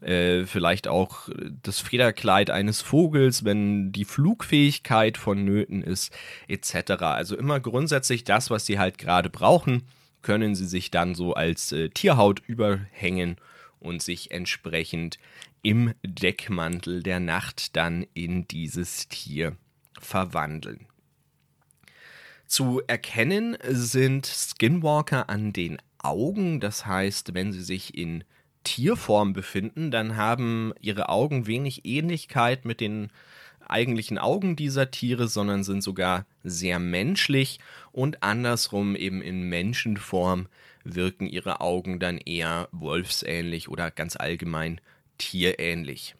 äh, 0.03 0.45
vielleicht 0.45 0.87
auch 0.87 1.29
das 1.61 1.79
Federkleid 1.79 2.49
eines 2.49 2.81
Vogels, 2.81 3.43
wenn 3.43 3.91
die 3.91 4.05
Flugfähigkeit 4.05 5.17
vonnöten 5.17 5.81
ist, 5.81 6.13
etc. 6.47 6.91
Also 7.01 7.37
immer 7.37 7.59
grundsätzlich 7.59 8.23
das, 8.23 8.49
was 8.49 8.65
sie 8.65 8.79
halt 8.79 8.97
gerade 8.97 9.29
brauchen, 9.29 9.83
können 10.21 10.55
sie 10.55 10.65
sich 10.65 10.91
dann 10.91 11.15
so 11.15 11.33
als 11.33 11.71
äh, 11.71 11.89
Tierhaut 11.89 12.41
überhängen 12.47 13.37
und 13.79 14.01
sich 14.01 14.31
entsprechend 14.31 15.19
im 15.61 15.93
Deckmantel 16.03 17.03
der 17.03 17.19
Nacht 17.19 17.75
dann 17.75 18.05
in 18.13 18.47
dieses 18.47 19.07
Tier 19.07 19.55
verwandeln. 19.99 20.87
Zu 22.47 22.81
erkennen 22.87 23.57
sind 23.67 24.25
Skinwalker 24.25 25.29
an 25.29 25.53
den 25.53 25.77
Augen, 25.97 26.59
das 26.59 26.85
heißt, 26.85 27.33
wenn 27.33 27.51
sie 27.51 27.63
sich 27.63 27.97
in 27.97 28.23
Tierform 28.63 29.33
befinden, 29.33 29.91
dann 29.91 30.17
haben 30.17 30.73
ihre 30.79 31.09
Augen 31.09 31.47
wenig 31.47 31.85
Ähnlichkeit 31.85 32.65
mit 32.65 32.79
den 32.79 33.11
eigentlichen 33.67 34.17
Augen 34.17 34.55
dieser 34.55 34.91
Tiere, 34.91 35.27
sondern 35.27 35.63
sind 35.63 35.81
sogar 35.81 36.25
sehr 36.43 36.79
menschlich 36.79 37.59
und 37.91 38.23
andersrum 38.23 38.95
eben 38.95 39.21
in 39.21 39.43
Menschenform 39.43 40.47
wirken 40.83 41.27
ihre 41.27 41.61
Augen 41.61 41.99
dann 41.99 42.17
eher 42.17 42.67
wolfsähnlich 42.71 43.69
oder 43.69 43.89
ganz 43.89 44.15
allgemein 44.15 44.81
tierähnlich. 45.17 46.15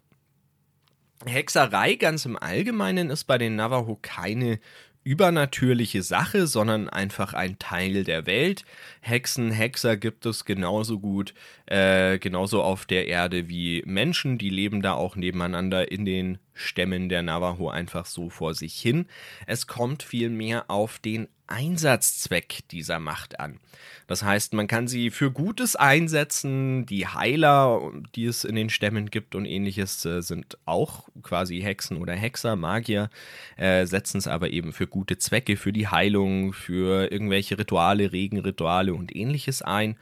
Hexerei 1.26 1.96
ganz 1.96 2.26
im 2.26 2.38
Allgemeinen 2.38 3.10
ist 3.10 3.26
bei 3.26 3.38
den 3.38 3.56
Navajo 3.56 3.98
keine 4.02 4.60
übernatürliche 5.04 6.02
Sache, 6.02 6.48
sondern 6.48 6.90
einfach 6.90 7.34
ein 7.34 7.60
Teil 7.60 8.04
der 8.04 8.26
Welt. 8.26 8.66
Hexen, 9.02 9.52
Hexer 9.52 9.98
gibt 9.98 10.26
es 10.26 10.46
genauso 10.46 11.00
gut, 11.00 11.34
äh, 11.66 12.20
genauso 12.20 12.64
auf 12.64 12.86
der 12.86 13.08
Erde 13.08 13.50
wie 13.50 13.84
Menschen, 13.86 14.38
die 14.38 14.50
leben 14.50 14.82
da 14.82 14.94
auch 14.94 15.16
nebeneinander 15.16 15.92
in 15.92 16.06
den 16.06 16.38
Stämmen 16.54 17.10
der 17.10 17.24
Navajo 17.24 17.70
einfach 17.70 18.06
so 18.06 18.30
vor 18.30 18.54
sich 18.54 18.76
hin. 18.76 19.08
Es 19.48 19.68
kommt 19.68 20.04
vielmehr 20.04 20.70
auf 20.70 21.00
den 21.00 21.28
Einsatzzweck 21.54 22.68
dieser 22.72 23.00
Macht 23.00 23.40
an. 23.40 23.60
Das 24.08 24.24
heißt, 24.24 24.54
man 24.54 24.68
kann 24.68 24.88
sie 24.88 25.12
für 25.12 25.32
Gutes 25.32 25.76
einsetzen. 25.76 26.86
Die 26.88 27.08
Heiler, 27.08 27.92
die 28.16 28.26
es 28.26 28.44
in 28.44 28.56
den 28.56 28.70
Stämmen 28.70 29.12
gibt 29.12 29.36
und 29.36 29.46
ähnliches, 29.46 30.04
äh, 30.06 30.22
sind 30.22 30.58
auch 30.66 31.10
quasi 31.22 31.62
Hexen 31.62 31.98
oder 31.98 32.14
Hexer, 32.14 32.56
Magier, 32.56 33.10
äh, 33.56 33.86
setzen 33.86 34.18
es 34.18 34.28
aber 34.28 34.50
eben 34.50 34.74
für 34.74 34.88
gute 34.88 35.18
Zwecke, 35.20 35.56
für 35.56 35.72
die 35.72 35.88
Heilung, 35.88 36.54
für 36.54 37.12
irgendwelche 37.12 37.58
Rituale, 37.58 38.12
Regenrituale 38.12 38.94
und 38.94 39.16
ähnliches 39.16 39.62
ein. 39.62 39.96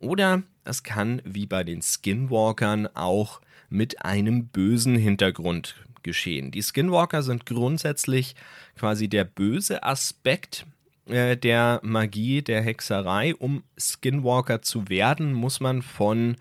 Oder 0.00 0.42
es 0.64 0.82
kann, 0.82 1.22
wie 1.24 1.46
bei 1.46 1.62
den 1.62 1.82
Skinwalkern, 1.82 2.88
auch 2.94 3.40
mit 3.68 4.04
einem 4.04 4.48
bösen 4.48 4.96
Hintergrund 4.96 5.76
geschehen. 6.02 6.50
Die 6.50 6.62
Skinwalker 6.62 7.22
sind 7.22 7.46
grundsätzlich 7.46 8.34
quasi 8.76 9.08
der 9.08 9.24
böse 9.24 9.82
Aspekt 9.82 10.66
äh, 11.06 11.36
der 11.36 11.80
Magie, 11.82 12.42
der 12.42 12.62
Hexerei. 12.62 13.34
Um 13.34 13.62
Skinwalker 13.78 14.62
zu 14.62 14.88
werden, 14.88 15.32
muss 15.32 15.60
man 15.60 15.82
von 15.82 16.36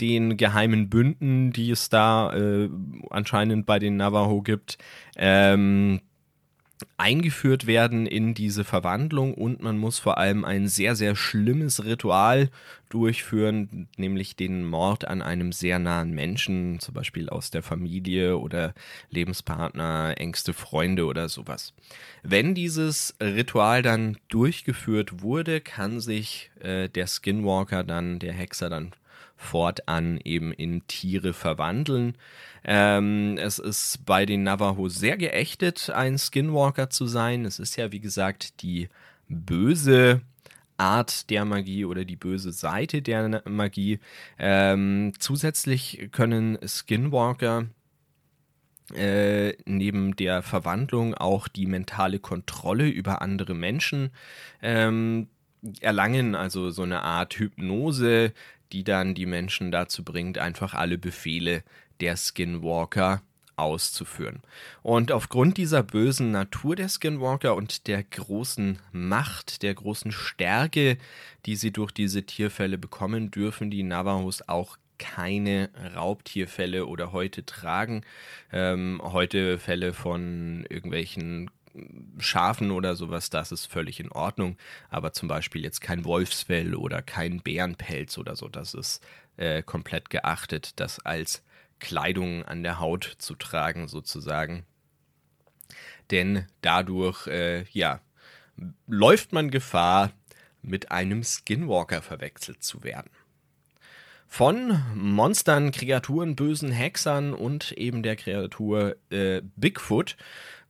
den 0.00 0.36
geheimen 0.36 0.90
Bünden, 0.90 1.52
die 1.52 1.70
es 1.70 1.88
da 1.88 2.34
äh, 2.34 2.68
anscheinend 3.10 3.66
bei 3.66 3.78
den 3.78 3.96
Navajo 3.96 4.42
gibt, 4.42 4.78
ähm, 5.16 6.00
eingeführt 6.98 7.66
werden 7.66 8.06
in 8.06 8.34
diese 8.34 8.64
Verwandlung 8.64 9.34
und 9.34 9.62
man 9.62 9.78
muss 9.78 9.98
vor 9.98 10.18
allem 10.18 10.44
ein 10.44 10.68
sehr, 10.68 10.94
sehr 10.94 11.16
schlimmes 11.16 11.84
Ritual 11.84 12.50
durchführen, 12.88 13.88
nämlich 13.96 14.36
den 14.36 14.64
Mord 14.64 15.06
an 15.06 15.22
einem 15.22 15.52
sehr 15.52 15.78
nahen 15.78 16.12
Menschen, 16.12 16.78
zum 16.80 16.94
Beispiel 16.94 17.28
aus 17.28 17.50
der 17.50 17.62
Familie 17.62 18.38
oder 18.38 18.74
Lebenspartner, 19.10 20.14
engste 20.18 20.52
Freunde 20.52 21.06
oder 21.06 21.28
sowas. 21.28 21.72
Wenn 22.22 22.54
dieses 22.54 23.14
Ritual 23.20 23.82
dann 23.82 24.18
durchgeführt 24.28 25.22
wurde, 25.22 25.60
kann 25.60 26.00
sich 26.00 26.50
äh, 26.60 26.88
der 26.88 27.06
Skinwalker 27.06 27.84
dann, 27.84 28.18
der 28.18 28.32
Hexer 28.32 28.68
dann 28.68 28.92
fortan 29.36 30.18
eben 30.24 30.52
in 30.52 30.86
Tiere 30.86 31.32
verwandeln. 31.32 32.16
Ähm, 32.64 33.38
es 33.38 33.58
ist 33.58 34.04
bei 34.06 34.26
den 34.26 34.42
Navajo 34.42 34.88
sehr 34.88 35.16
geächtet, 35.16 35.90
ein 35.90 36.18
Skinwalker 36.18 36.90
zu 36.90 37.06
sein. 37.06 37.44
Es 37.44 37.58
ist 37.58 37.76
ja, 37.76 37.92
wie 37.92 38.00
gesagt, 38.00 38.62
die 38.62 38.88
böse 39.28 40.22
Art 40.78 41.30
der 41.30 41.44
Magie 41.44 41.84
oder 41.84 42.04
die 42.04 42.16
böse 42.16 42.52
Seite 42.52 43.02
der 43.02 43.42
Magie. 43.48 44.00
Ähm, 44.38 45.12
zusätzlich 45.18 46.08
können 46.12 46.58
Skinwalker 46.66 47.66
äh, 48.94 49.54
neben 49.64 50.14
der 50.16 50.42
Verwandlung 50.42 51.14
auch 51.14 51.48
die 51.48 51.66
mentale 51.66 52.18
Kontrolle 52.18 52.88
über 52.88 53.20
andere 53.20 53.54
Menschen 53.54 54.10
ähm, 54.62 55.28
erlangen, 55.80 56.34
also 56.34 56.70
so 56.70 56.82
eine 56.82 57.02
Art 57.02 57.34
Hypnose, 57.34 58.32
die 58.72 58.84
dann 58.84 59.14
die 59.14 59.26
Menschen 59.26 59.70
dazu 59.70 60.04
bringt, 60.04 60.38
einfach 60.38 60.74
alle 60.74 60.98
Befehle 60.98 61.62
der 62.00 62.16
Skinwalker 62.16 63.22
auszuführen. 63.56 64.42
Und 64.82 65.12
aufgrund 65.12 65.56
dieser 65.56 65.82
bösen 65.82 66.30
Natur 66.30 66.76
der 66.76 66.88
Skinwalker 66.88 67.54
und 67.54 67.86
der 67.86 68.02
großen 68.02 68.78
Macht, 68.92 69.62
der 69.62 69.74
großen 69.74 70.12
Stärke, 70.12 70.98
die 71.46 71.56
sie 71.56 71.72
durch 71.72 71.90
diese 71.92 72.24
Tierfälle 72.24 72.76
bekommen, 72.76 73.30
dürfen 73.30 73.70
die 73.70 73.82
Navajos 73.82 74.46
auch 74.46 74.76
keine 74.98 75.70
Raubtierfälle 75.94 76.86
oder 76.86 77.12
heute 77.12 77.44
tragen. 77.44 78.02
Ähm, 78.52 79.00
heute 79.02 79.58
Fälle 79.58 79.92
von 79.92 80.64
irgendwelchen 80.68 81.50
Schafen 82.18 82.70
oder 82.70 82.96
sowas, 82.96 83.30
das 83.30 83.52
ist 83.52 83.66
völlig 83.66 84.00
in 84.00 84.10
Ordnung. 84.10 84.56
Aber 84.88 85.12
zum 85.12 85.28
Beispiel 85.28 85.62
jetzt 85.62 85.80
kein 85.80 86.04
Wolfsfell 86.04 86.74
oder 86.74 87.02
kein 87.02 87.40
Bärenpelz 87.40 88.18
oder 88.18 88.36
so, 88.36 88.48
das 88.48 88.74
ist 88.74 89.04
äh, 89.36 89.62
komplett 89.62 90.10
geachtet, 90.10 90.80
das 90.80 90.98
als 91.00 91.42
Kleidung 91.78 92.44
an 92.44 92.62
der 92.62 92.80
Haut 92.80 93.16
zu 93.18 93.34
tragen, 93.34 93.88
sozusagen. 93.88 94.64
Denn 96.10 96.46
dadurch, 96.62 97.26
äh, 97.26 97.64
ja, 97.72 98.00
läuft 98.86 99.32
man 99.32 99.50
Gefahr, 99.50 100.12
mit 100.62 100.90
einem 100.90 101.22
Skinwalker 101.22 102.02
verwechselt 102.02 102.62
zu 102.62 102.82
werden. 102.82 103.10
Von 104.26 104.82
Monstern, 104.94 105.70
Kreaturen, 105.70 106.34
bösen 106.34 106.72
Hexern 106.72 107.32
und 107.32 107.72
eben 107.72 108.02
der 108.02 108.16
Kreatur 108.16 108.96
äh, 109.10 109.40
Bigfoot 109.54 110.16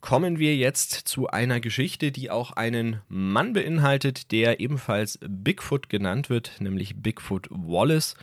kommen 0.07 0.39
wir 0.39 0.55
jetzt 0.55 0.93
zu 0.93 1.27
einer 1.27 1.59
Geschichte, 1.59 2.13
die 2.13 2.31
auch 2.31 2.53
einen 2.53 3.01
Mann 3.09 3.55
beinhaltet, 3.55 4.31
der 4.31 4.61
ebenfalls 4.61 5.19
Bigfoot 5.21 5.89
genannt 5.89 6.31
wird, 6.31 6.61
nämlich 6.61 6.95
Bigfoot 7.03 7.49
Wallace 7.51 8.15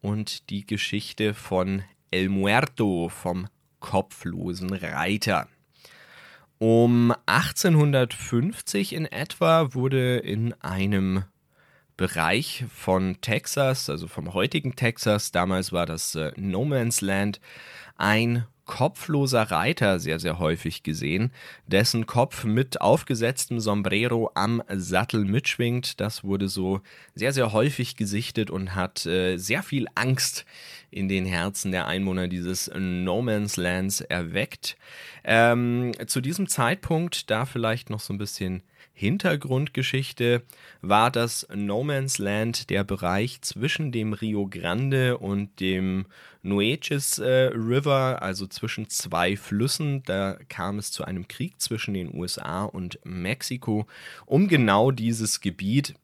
und 0.00 0.50
die 0.50 0.66
Geschichte 0.66 1.32
von 1.32 1.84
El 2.10 2.30
Muerto 2.30 3.08
vom 3.10 3.46
kopflosen 3.78 4.74
Reiter. 4.74 5.46
Um 6.58 7.14
1850 7.26 8.92
in 8.92 9.06
etwa 9.06 9.72
wurde 9.72 10.16
in 10.16 10.52
einem 10.54 11.22
Bereich 11.96 12.64
von 12.74 13.20
Texas, 13.20 13.88
also 13.88 14.08
vom 14.08 14.34
heutigen 14.34 14.74
Texas, 14.74 15.30
damals 15.30 15.70
war 15.70 15.86
das 15.86 16.16
äh, 16.16 16.32
No 16.34 16.64
Man's 16.64 17.02
Land, 17.02 17.40
ein 17.96 18.46
kopfloser 18.70 19.50
Reiter 19.50 19.98
sehr, 19.98 20.20
sehr 20.20 20.38
häufig 20.38 20.84
gesehen, 20.84 21.32
dessen 21.66 22.06
Kopf 22.06 22.44
mit 22.44 22.80
aufgesetztem 22.80 23.58
Sombrero 23.58 24.30
am 24.34 24.62
Sattel 24.68 25.24
mitschwingt. 25.24 25.98
Das 25.98 26.22
wurde 26.22 26.48
so 26.48 26.80
sehr, 27.16 27.32
sehr 27.32 27.52
häufig 27.52 27.96
gesichtet 27.96 28.48
und 28.48 28.76
hat 28.76 29.04
äh, 29.06 29.38
sehr 29.38 29.64
viel 29.64 29.88
Angst 29.96 30.46
in 30.92 31.08
den 31.08 31.26
Herzen 31.26 31.72
der 31.72 31.88
Einwohner 31.88 32.28
dieses 32.28 32.70
No 32.72 33.22
Man's 33.22 33.56
Lands 33.56 34.02
erweckt. 34.02 34.76
Ähm, 35.24 35.90
zu 36.06 36.20
diesem 36.20 36.46
Zeitpunkt, 36.46 37.28
da 37.28 37.46
vielleicht 37.46 37.90
noch 37.90 38.00
so 38.00 38.14
ein 38.14 38.18
bisschen 38.18 38.62
Hintergrundgeschichte 39.00 40.42
war 40.82 41.10
das 41.10 41.48
No 41.54 41.82
Man's 41.82 42.18
Land 42.18 42.68
der 42.68 42.84
Bereich 42.84 43.40
zwischen 43.40 43.92
dem 43.92 44.12
Rio 44.12 44.46
Grande 44.46 45.16
und 45.16 45.58
dem 45.58 46.04
Nueces 46.42 47.18
äh, 47.18 47.50
River, 47.54 48.20
also 48.20 48.46
zwischen 48.46 48.90
zwei 48.90 49.38
Flüssen. 49.38 50.02
Da 50.02 50.36
kam 50.50 50.78
es 50.78 50.92
zu 50.92 51.02
einem 51.06 51.28
Krieg 51.28 51.58
zwischen 51.62 51.94
den 51.94 52.14
USA 52.14 52.64
und 52.64 52.98
Mexiko 53.02 53.86
um 54.26 54.48
genau 54.48 54.90
dieses 54.90 55.40
Gebiet. 55.40 55.94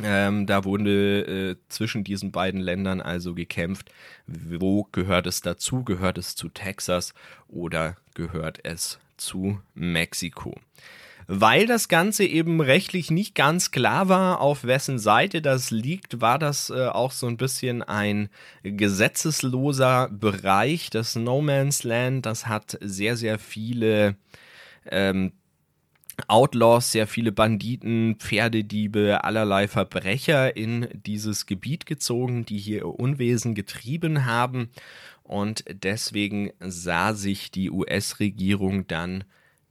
Ähm, 0.00 0.46
da 0.46 0.64
wurde 0.64 1.22
äh, 1.22 1.56
zwischen 1.68 2.04
diesen 2.04 2.30
beiden 2.30 2.60
Ländern 2.60 3.00
also 3.00 3.34
gekämpft. 3.34 3.90
Wo 4.28 4.86
gehört 4.92 5.26
es 5.26 5.40
dazu? 5.40 5.82
Gehört 5.82 6.16
es 6.16 6.36
zu 6.36 6.48
Texas 6.48 7.12
oder 7.48 7.96
gehört 8.18 8.58
es 8.64 8.98
zu 9.16 9.60
Mexiko? 9.74 10.54
Weil 11.28 11.66
das 11.66 11.88
Ganze 11.88 12.24
eben 12.24 12.60
rechtlich 12.60 13.10
nicht 13.10 13.34
ganz 13.34 13.70
klar 13.70 14.08
war, 14.08 14.40
auf 14.40 14.64
wessen 14.64 14.98
Seite 14.98 15.40
das 15.40 15.70
liegt, 15.70 16.20
war 16.20 16.38
das 16.38 16.70
äh, 16.70 16.86
auch 16.86 17.12
so 17.12 17.26
ein 17.26 17.36
bisschen 17.36 17.82
ein 17.82 18.28
gesetzesloser 18.62 20.08
Bereich. 20.08 20.90
Das 20.90 21.16
No 21.16 21.42
Man's 21.42 21.84
Land, 21.84 22.26
das 22.26 22.46
hat 22.46 22.78
sehr, 22.80 23.16
sehr 23.16 23.38
viele 23.38 24.16
ähm, 24.90 25.32
Outlaws, 26.26 26.92
sehr 26.92 27.06
viele 27.06 27.30
Banditen, 27.30 28.16
Pferdediebe, 28.16 29.22
allerlei 29.22 29.68
Verbrecher 29.68 30.56
in 30.56 30.88
dieses 30.92 31.46
Gebiet 31.46 31.86
gezogen, 31.86 32.44
die 32.44 32.58
hier 32.58 32.86
Unwesen 32.86 33.54
getrieben 33.54 34.24
haben. 34.24 34.70
Und 35.28 35.62
deswegen 35.70 36.52
sah 36.58 37.12
sich 37.12 37.50
die 37.50 37.70
US-Regierung 37.70 38.86
dann 38.86 39.24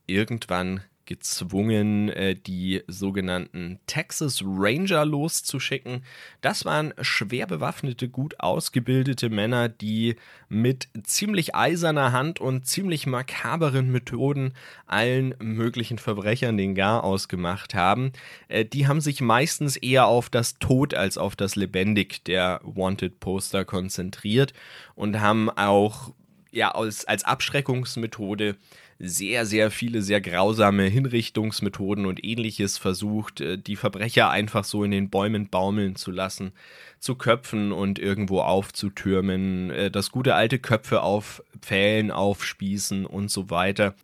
irgendwann 0.05 0.81
gezwungen, 1.07 2.09
äh, 2.09 2.35
die 2.35 2.83
sogenannten 2.87 3.79
Texas 3.87 4.43
Ranger 4.45 5.05
loszuschicken. 5.05 6.03
Das 6.41 6.65
waren 6.65 6.93
schwer 7.01 7.47
bewaffnete, 7.47 8.09
gut 8.09 8.39
ausgebildete 8.39 9.29
Männer, 9.29 9.69
die 9.69 10.15
mit 10.49 10.89
ziemlich 11.03 11.55
eiserner 11.55 12.11
Hand 12.11 12.39
und 12.39 12.67
ziemlich 12.67 13.07
makaberen 13.07 13.91
Methoden 13.91 14.53
allen 14.85 15.33
möglichen 15.39 15.97
Verbrechern 15.97 16.57
den 16.57 16.75
Garaus 16.75 17.27
gemacht 17.27 17.73
haben. 17.73 18.11
Äh, 18.47 18.65
die 18.65 18.87
haben 18.87 19.01
sich 19.01 19.21
meistens 19.21 19.77
eher 19.77 20.05
auf 20.05 20.29
das 20.29 20.59
Tod 20.59 20.93
als 20.93 21.17
auf 21.17 21.35
das 21.35 21.55
Lebendig 21.55 22.23
der 22.25 22.61
Wanted-Poster 22.63 23.65
konzentriert 23.65 24.53
und 24.93 25.19
haben 25.19 25.49
auch 25.49 26.11
ja, 26.51 26.71
als, 26.71 27.05
als 27.05 27.23
Abschreckungsmethode 27.23 28.55
sehr, 28.99 29.45
sehr 29.45 29.69
viele 29.69 30.01
sehr 30.01 30.21
grausame 30.21 30.83
Hinrichtungsmethoden 30.83 32.05
und 32.05 32.23
ähnliches 32.23 32.77
versucht, 32.77 33.41
äh, 33.41 33.57
die 33.57 33.75
Verbrecher 33.75 34.29
einfach 34.29 34.63
so 34.63 34.83
in 34.83 34.91
den 34.91 35.09
Bäumen 35.09 35.49
baumeln 35.49 35.95
zu 35.95 36.11
lassen, 36.11 36.51
zu 36.99 37.15
köpfen 37.15 37.71
und 37.71 37.99
irgendwo 37.99 38.41
aufzutürmen, 38.41 39.69
äh, 39.69 39.91
das 39.91 40.11
gute 40.11 40.35
alte 40.35 40.59
Köpfe 40.59 41.01
auf 41.01 41.43
Pfählen 41.61 42.11
aufspießen 42.11 43.05
und 43.05 43.29
so 43.29 43.49
weiter. 43.49 43.95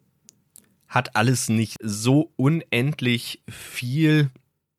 Hat 0.88 1.16
alles 1.16 1.50
nicht 1.50 1.78
so 1.82 2.32
unendlich 2.36 3.42
viel 3.50 4.30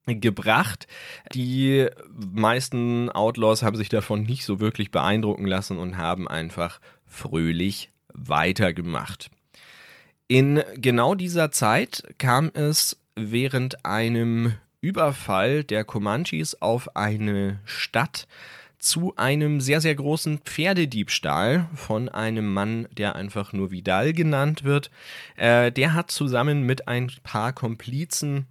gebracht. 0.07 0.87
Die 1.35 1.89
meisten 2.13 3.11
Outlaws 3.11 3.63
haben 3.63 3.77
sich 3.77 3.89
davon 3.89 4.23
nicht 4.23 4.45
so 4.45 4.61
wirklich 4.61 4.91
beeindrucken 4.91 5.47
lassen 5.47 5.79
und 5.79 5.97
haben 5.97 6.29
einfach 6.29 6.81
fröhlich 7.07 7.91
weitergemacht. 8.13 9.31
In 10.27 10.63
genau 10.77 11.15
dieser 11.15 11.51
Zeit 11.51 12.03
kam 12.19 12.51
es 12.55 12.97
während 13.15 13.85
einem 13.85 14.55
Überfall 14.81 15.65
der 15.65 15.85
Comanches 15.85 16.61
auf 16.63 16.97
eine 16.97 17.61
Stadt 17.65 18.27
zu 18.79 19.15
einem 19.17 19.61
sehr, 19.61 19.81
sehr 19.81 19.95
großen 19.95 20.39
Pferdediebstahl 20.39 21.69
von 21.75 22.09
einem 22.09 22.53
Mann, 22.53 22.87
der 22.93 23.17
einfach 23.17 23.53
nur 23.53 23.71
Vidal 23.71 24.13
genannt 24.13 24.65
wird. 24.65 24.91
Äh, 25.37 25.73
der 25.73 25.95
hat 25.95 26.11
zusammen 26.11 26.63
mit 26.63 26.87
ein 26.87 27.11
paar 27.23 27.53
Komplizen 27.53 28.47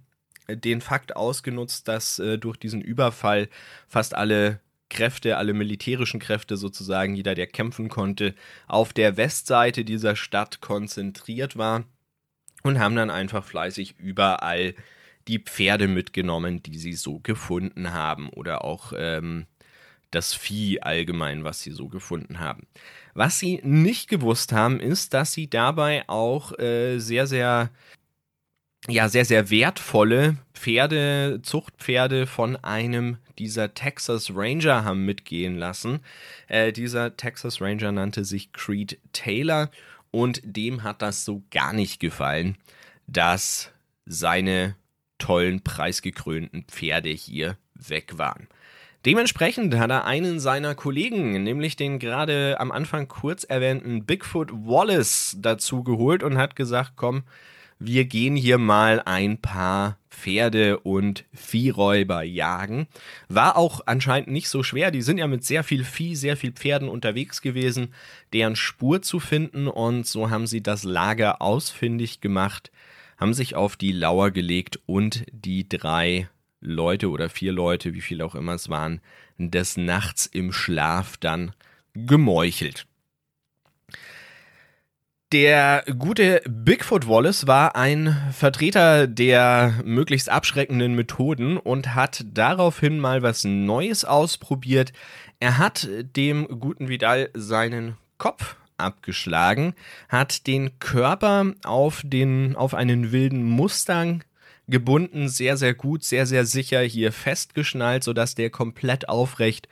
den 0.48 0.80
Fakt 0.80 1.16
ausgenutzt, 1.16 1.88
dass 1.88 2.18
äh, 2.18 2.38
durch 2.38 2.56
diesen 2.56 2.82
Überfall 2.82 3.48
fast 3.88 4.14
alle 4.14 4.60
Kräfte, 4.94 5.36
alle 5.36 5.52
militärischen 5.52 6.20
Kräfte 6.20 6.56
sozusagen, 6.56 7.14
jeder, 7.14 7.34
der 7.34 7.46
kämpfen 7.46 7.90
konnte, 7.90 8.34
auf 8.66 8.94
der 8.94 9.18
Westseite 9.18 9.84
dieser 9.84 10.16
Stadt 10.16 10.62
konzentriert 10.62 11.58
war 11.58 11.84
und 12.62 12.78
haben 12.78 12.96
dann 12.96 13.10
einfach 13.10 13.44
fleißig 13.44 13.96
überall 13.98 14.74
die 15.28 15.38
Pferde 15.38 15.88
mitgenommen, 15.88 16.62
die 16.62 16.78
sie 16.78 16.94
so 16.94 17.18
gefunden 17.20 17.92
haben 17.92 18.30
oder 18.30 18.64
auch 18.64 18.92
ähm, 18.96 19.46
das 20.10 20.32
Vieh 20.34 20.80
allgemein, 20.80 21.44
was 21.44 21.60
sie 21.60 21.72
so 21.72 21.88
gefunden 21.88 22.40
haben. 22.40 22.66
Was 23.14 23.38
sie 23.38 23.60
nicht 23.62 24.08
gewusst 24.08 24.52
haben, 24.52 24.80
ist, 24.80 25.14
dass 25.14 25.32
sie 25.32 25.48
dabei 25.48 26.04
auch 26.08 26.58
äh, 26.58 26.98
sehr, 26.98 27.26
sehr 27.26 27.70
ja 28.88 29.08
sehr, 29.08 29.24
sehr 29.24 29.50
wertvolle 29.50 30.36
Pferde, 30.52 31.40
Zuchtpferde 31.42 32.26
von 32.26 32.56
einem 32.56 33.18
dieser 33.38 33.74
Texas 33.74 34.30
Ranger 34.34 34.84
haben 34.84 35.04
mitgehen 35.04 35.56
lassen. 35.56 36.00
Äh, 36.48 36.72
dieser 36.72 37.16
Texas 37.16 37.60
Ranger 37.60 37.92
nannte 37.92 38.24
sich 38.24 38.52
Creed 38.52 38.98
Taylor 39.12 39.70
und 40.10 40.40
dem 40.44 40.82
hat 40.82 41.02
das 41.02 41.24
so 41.24 41.42
gar 41.50 41.72
nicht 41.72 41.98
gefallen, 41.98 42.56
dass 43.06 43.72
seine 44.06 44.76
tollen, 45.18 45.62
preisgekrönten 45.62 46.64
Pferde 46.64 47.08
hier 47.08 47.56
weg 47.74 48.18
waren. 48.18 48.48
Dementsprechend 49.04 49.74
hat 49.76 49.90
er 49.90 50.06
einen 50.06 50.40
seiner 50.40 50.74
Kollegen, 50.74 51.42
nämlich 51.42 51.76
den 51.76 51.98
gerade 51.98 52.58
am 52.58 52.72
Anfang 52.72 53.06
kurz 53.08 53.44
erwähnten 53.44 54.06
Bigfoot 54.06 54.50
Wallace, 54.52 55.36
dazu 55.38 55.82
geholt 55.82 56.22
und 56.22 56.38
hat 56.38 56.56
gesagt, 56.56 56.92
komm, 56.96 57.24
wir 57.86 58.04
gehen 58.04 58.36
hier 58.36 58.58
mal 58.58 59.00
ein 59.04 59.38
paar 59.38 59.98
Pferde 60.08 60.80
und 60.80 61.24
Viehräuber 61.34 62.22
jagen. 62.22 62.86
War 63.28 63.56
auch 63.56 63.82
anscheinend 63.86 64.28
nicht 64.28 64.48
so 64.48 64.62
schwer. 64.62 64.90
Die 64.90 65.02
sind 65.02 65.18
ja 65.18 65.26
mit 65.26 65.44
sehr 65.44 65.64
viel 65.64 65.84
Vieh, 65.84 66.16
sehr 66.16 66.36
viel 66.36 66.52
Pferden 66.52 66.88
unterwegs 66.88 67.42
gewesen, 67.42 67.92
deren 68.32 68.56
Spur 68.56 69.02
zu 69.02 69.20
finden. 69.20 69.68
Und 69.68 70.06
so 70.06 70.30
haben 70.30 70.46
sie 70.46 70.62
das 70.62 70.84
Lager 70.84 71.42
ausfindig 71.42 72.20
gemacht, 72.20 72.70
haben 73.18 73.34
sich 73.34 73.54
auf 73.54 73.76
die 73.76 73.92
Lauer 73.92 74.30
gelegt 74.30 74.80
und 74.86 75.24
die 75.32 75.68
drei 75.68 76.28
Leute 76.60 77.10
oder 77.10 77.28
vier 77.28 77.52
Leute, 77.52 77.92
wie 77.92 78.00
viel 78.00 78.22
auch 78.22 78.34
immer 78.34 78.54
es 78.54 78.68
waren, 78.68 79.00
des 79.36 79.76
Nachts 79.76 80.26
im 80.26 80.52
Schlaf 80.52 81.16
dann 81.18 81.52
gemeuchelt. 81.94 82.86
Der 85.32 85.84
gute 85.98 86.42
Bigfoot 86.48 87.08
Wallace 87.08 87.46
war 87.46 87.74
ein 87.74 88.16
Vertreter 88.32 89.08
der 89.08 89.80
möglichst 89.84 90.28
abschreckenden 90.28 90.94
Methoden 90.94 91.56
und 91.56 91.94
hat 91.94 92.24
daraufhin 92.32 93.00
mal 93.00 93.22
was 93.22 93.42
Neues 93.42 94.04
ausprobiert. 94.04 94.92
Er 95.40 95.58
hat 95.58 95.88
dem 96.16 96.46
guten 96.60 96.88
Vidal 96.88 97.30
seinen 97.34 97.96
Kopf 98.18 98.56
abgeschlagen, 98.76 99.74
hat 100.08 100.46
den 100.46 100.78
Körper 100.78 101.52
auf, 101.64 102.02
den, 102.04 102.54
auf 102.54 102.74
einen 102.74 103.10
wilden 103.12 103.42
Mustang 103.42 104.22
gebunden, 104.66 105.28
sehr, 105.28 105.56
sehr 105.56 105.74
gut, 105.74 106.04
sehr, 106.04 106.26
sehr 106.26 106.46
sicher 106.46 106.80
hier 106.80 107.12
festgeschnallt, 107.12 108.04
sodass 108.04 108.34
der 108.34 108.50
komplett 108.50 109.08
aufrecht, 109.08 109.68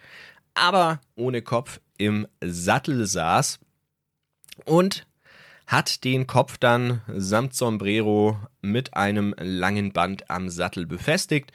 aber 0.55 1.01
ohne 1.15 1.43
Kopf 1.43 1.81
im 1.99 2.27
Sattel 2.41 3.07
saß 3.07 3.59
und 4.65 5.07
hat 5.73 6.05
den 6.05 6.27
Kopf 6.27 6.59
dann 6.59 7.01
samt 7.09 7.55
Sombrero 7.55 8.37
mit 8.61 8.93
einem 8.93 9.35
langen 9.39 9.95
Band 9.95 10.29
am 10.31 10.51
Sattel 10.51 10.85
befestigt 10.85 11.51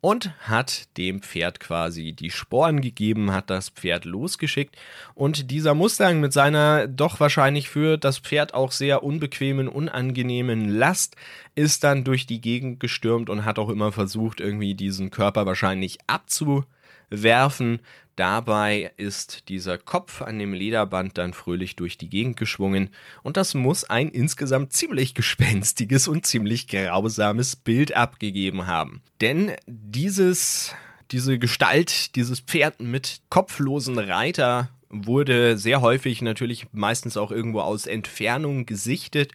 und 0.00 0.30
hat 0.48 0.96
dem 0.96 1.20
Pferd 1.20 1.58
quasi 1.58 2.12
die 2.12 2.30
Sporen 2.30 2.80
gegeben, 2.80 3.32
hat 3.32 3.50
das 3.50 3.70
Pferd 3.70 4.04
losgeschickt 4.04 4.76
und 5.16 5.50
dieser 5.50 5.74
Mustang 5.74 6.20
mit 6.20 6.32
seiner 6.32 6.86
doch 6.86 7.18
wahrscheinlich 7.18 7.68
für 7.68 7.98
das 7.98 8.18
Pferd 8.20 8.54
auch 8.54 8.70
sehr 8.70 9.02
unbequemen, 9.02 9.66
unangenehmen 9.66 10.68
Last 10.68 11.16
ist 11.56 11.82
dann 11.82 12.04
durch 12.04 12.24
die 12.24 12.40
Gegend 12.40 12.78
gestürmt 12.78 13.28
und 13.28 13.44
hat 13.44 13.58
auch 13.58 13.68
immer 13.68 13.90
versucht, 13.90 14.38
irgendwie 14.38 14.76
diesen 14.76 15.10
Körper 15.10 15.44
wahrscheinlich 15.44 15.98
abzuwerfen. 16.06 17.80
Dabei 18.16 18.92
ist 18.96 19.50
dieser 19.50 19.76
Kopf 19.76 20.22
an 20.22 20.38
dem 20.38 20.54
Lederband 20.54 21.18
dann 21.18 21.34
fröhlich 21.34 21.76
durch 21.76 21.98
die 21.98 22.08
Gegend 22.08 22.38
geschwungen 22.38 22.88
und 23.22 23.36
das 23.36 23.52
muss 23.52 23.84
ein 23.84 24.08
insgesamt 24.08 24.72
ziemlich 24.72 25.14
gespenstiges 25.14 26.08
und 26.08 26.24
ziemlich 26.24 26.66
grausames 26.66 27.56
Bild 27.56 27.94
abgegeben 27.94 28.66
haben. 28.66 29.02
Denn 29.20 29.52
dieses, 29.66 30.74
diese 31.10 31.38
Gestalt, 31.38 32.16
dieses 32.16 32.40
Pferd 32.40 32.80
mit 32.80 33.20
kopflosen 33.28 33.98
Reiter 33.98 34.70
wurde 34.88 35.58
sehr 35.58 35.82
häufig 35.82 36.22
natürlich 36.22 36.68
meistens 36.72 37.18
auch 37.18 37.30
irgendwo 37.30 37.60
aus 37.60 37.86
Entfernung 37.86 38.64
gesichtet 38.64 39.32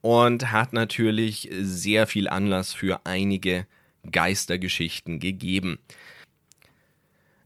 und 0.00 0.50
hat 0.50 0.72
natürlich 0.72 1.48
sehr 1.60 2.08
viel 2.08 2.28
Anlass 2.28 2.72
für 2.72 3.00
einige 3.04 3.66
Geistergeschichten 4.10 5.20
gegeben. 5.20 5.78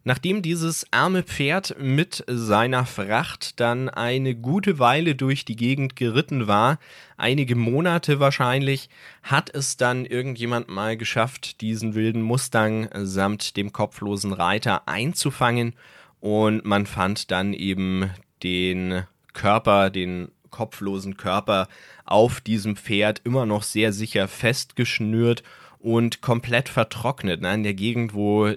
Nachdem 0.05 0.43
dieses 0.43 0.85
arme 0.91 1.23
Pferd 1.23 1.77
mit 1.79 2.25
seiner 2.27 2.87
Fracht 2.87 3.61
dann 3.61 3.89
eine 3.89 4.35
gute 4.35 4.81
Weile 4.81 5.15
durch 5.15 5.45
die 5.45 5.55
Gegend 5.55 5.95
geritten 5.95 6.49
war, 6.49 6.81
einige 7.17 7.55
Monate 7.55 8.19
wahrscheinlich, 8.19 8.89
hat 9.23 9.55
es 9.55 9.77
dann 9.77 10.05
irgendjemand 10.05 10.69
mal 10.69 10.97
geschafft, 10.97 11.61
diesen 11.61 11.95
wilden 11.95 12.23
Mustang 12.23 12.89
samt 12.93 13.57
dem 13.57 13.73
kopflosen 13.73 14.33
Reiter 14.33 14.89
einzufangen 14.89 15.75
und 16.19 16.65
man 16.65 16.87
fand 16.87 17.31
dann 17.31 17.53
eben 17.53 18.11
den 18.43 19.05
Körper, 19.33 19.89
den 19.91 20.33
kopflosen 20.51 21.17
Körper 21.17 21.69
auf 22.05 22.41
diesem 22.41 22.77
Pferd 22.77 23.21
immer 23.25 23.47
noch 23.47 23.63
sehr 23.63 23.93
sicher 23.93 24.27
festgeschnürt 24.27 25.45
und 25.79 26.21
komplett 26.21 26.69
vertrocknet. 26.69 27.41
Ne? 27.41 27.55
In 27.55 27.63
der 27.63 27.75
Gegend, 27.75 28.15
wo 28.15 28.53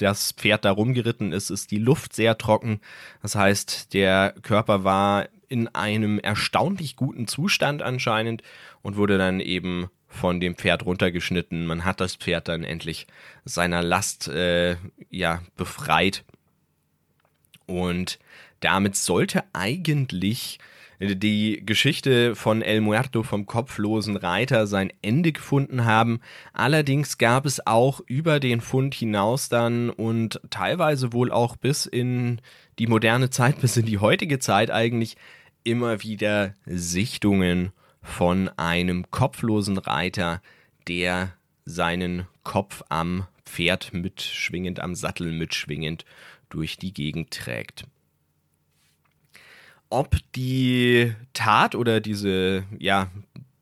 das 0.00 0.32
Pferd 0.32 0.64
da 0.64 0.70
rumgeritten 0.70 1.32
ist, 1.32 1.50
ist 1.50 1.70
die 1.70 1.78
Luft 1.78 2.14
sehr 2.14 2.38
trocken. 2.38 2.80
Das 3.22 3.34
heißt, 3.34 3.92
der 3.94 4.34
Körper 4.42 4.84
war 4.84 5.28
in 5.48 5.68
einem 5.68 6.18
erstaunlich 6.18 6.96
guten 6.96 7.26
Zustand 7.26 7.82
anscheinend 7.82 8.42
und 8.82 8.96
wurde 8.96 9.18
dann 9.18 9.40
eben 9.40 9.88
von 10.08 10.40
dem 10.40 10.56
Pferd 10.56 10.84
runtergeschnitten. 10.84 11.66
Man 11.66 11.84
hat 11.84 12.00
das 12.00 12.16
Pferd 12.16 12.48
dann 12.48 12.64
endlich 12.64 13.06
seiner 13.44 13.82
Last 13.82 14.28
äh, 14.28 14.76
ja 15.10 15.42
befreit 15.56 16.24
und 17.66 18.18
damit 18.60 18.96
sollte 18.96 19.44
eigentlich 19.52 20.58
die 21.00 21.62
Geschichte 21.64 22.34
von 22.34 22.60
El 22.60 22.82
Muerto 22.82 23.22
vom 23.22 23.46
kopflosen 23.46 24.16
Reiter 24.16 24.66
sein 24.66 24.92
Ende 25.00 25.32
gefunden 25.32 25.86
haben. 25.86 26.20
Allerdings 26.52 27.16
gab 27.16 27.46
es 27.46 27.66
auch 27.66 28.00
über 28.06 28.38
den 28.38 28.60
Fund 28.60 28.94
hinaus 28.94 29.48
dann 29.48 29.88
und 29.88 30.40
teilweise 30.50 31.14
wohl 31.14 31.32
auch 31.32 31.56
bis 31.56 31.86
in 31.86 32.40
die 32.78 32.86
moderne 32.86 33.30
Zeit, 33.30 33.60
bis 33.60 33.78
in 33.78 33.86
die 33.86 33.98
heutige 33.98 34.38
Zeit 34.38 34.70
eigentlich 34.70 35.16
immer 35.64 36.02
wieder 36.02 36.54
Sichtungen 36.66 37.72
von 38.02 38.50
einem 38.58 39.10
kopflosen 39.10 39.78
Reiter, 39.78 40.42
der 40.86 41.32
seinen 41.64 42.26
Kopf 42.42 42.82
am 42.90 43.26
Pferd 43.46 43.94
mitschwingend, 43.94 44.80
am 44.80 44.94
Sattel 44.94 45.32
mitschwingend 45.32 46.04
durch 46.50 46.76
die 46.76 46.92
Gegend 46.92 47.30
trägt 47.30 47.86
ob 49.90 50.16
die 50.34 51.12
Tat 51.32 51.74
oder 51.74 52.00
diese, 52.00 52.64
ja, 52.78 53.10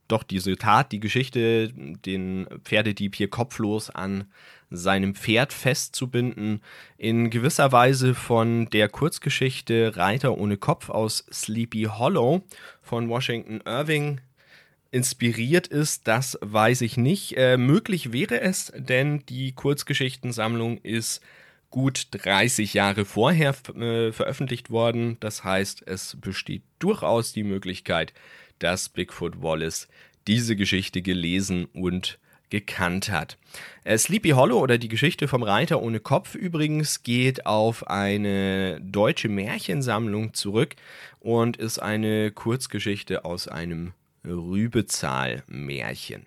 doch 0.07 0.23
diese 0.23 0.57
Tat, 0.57 0.93
die 0.93 1.01
Geschichte, 1.01 1.73
den 1.75 2.47
Pferdedieb 2.65 3.17
hier 3.17 3.29
kopflos 3.29 3.91
an 3.91 4.25
seinem 4.71 5.15
Pferd 5.15 5.53
festzubinden, 5.53 6.61
in 6.99 7.31
gewisser 7.31 7.73
Weise 7.73 8.15
von 8.15 8.69
der 8.71 8.89
Kurzgeschichte 8.89 9.97
Reiter 9.97 10.37
ohne 10.37 10.57
Kopf 10.57 10.91
aus 10.91 11.25
Sleepy 11.33 11.85
Hollow 11.85 12.43
von 12.83 13.09
Washington 13.09 13.61
Irving 13.65 14.21
inspiriert 14.91 15.67
ist, 15.67 16.09
das 16.09 16.39
weiß 16.41 16.81
ich 16.83 16.97
nicht. 16.97 17.37
Äh, 17.37 17.57
möglich 17.57 18.13
wäre 18.13 18.41
es, 18.41 18.73
denn 18.75 19.25
die 19.29 19.53
Kurzgeschichtensammlung 19.53 20.79
ist 20.79 21.23
gut 21.71 22.09
30 22.13 22.75
Jahre 22.75 23.05
vorher 23.05 23.55
äh, 23.77 24.13
veröffentlicht 24.13 24.71
worden. 24.71 25.17
Das 25.21 25.45
heißt, 25.45 25.87
es 25.87 26.17
besteht 26.21 26.63
durchaus 26.79 27.33
die 27.33 27.45
Möglichkeit, 27.45 28.13
dass 28.59 28.89
Bigfoot 28.89 29.43
Wallace 29.43 29.89
diese 30.27 30.57
Geschichte 30.57 31.03
gelesen 31.03 31.67
und 31.67 32.19
gekannt 32.51 33.11
hat. 33.11 33.37
Äh, 33.85 33.99
Sleepy 33.99 34.31
Hollow 34.31 34.59
oder 34.59 34.79
die 34.79 34.89
Geschichte 34.89 35.29
vom 35.29 35.43
Reiter 35.43 35.83
ohne 35.83 36.01
Kopf 36.01 36.35
übrigens 36.35 37.03
geht 37.03 37.47
auf 37.47 37.89
eine 37.89 38.81
deutsche 38.81 39.29
Märchensammlung 39.29 40.35
zurück 40.35 40.77
und 41.21 41.57
ist 41.57 41.79
eine 41.79 42.31
Kurzgeschichte 42.31 43.25
aus 43.25 43.49
einem 43.49 43.93
Rübezahl-Märchen. 44.25 46.27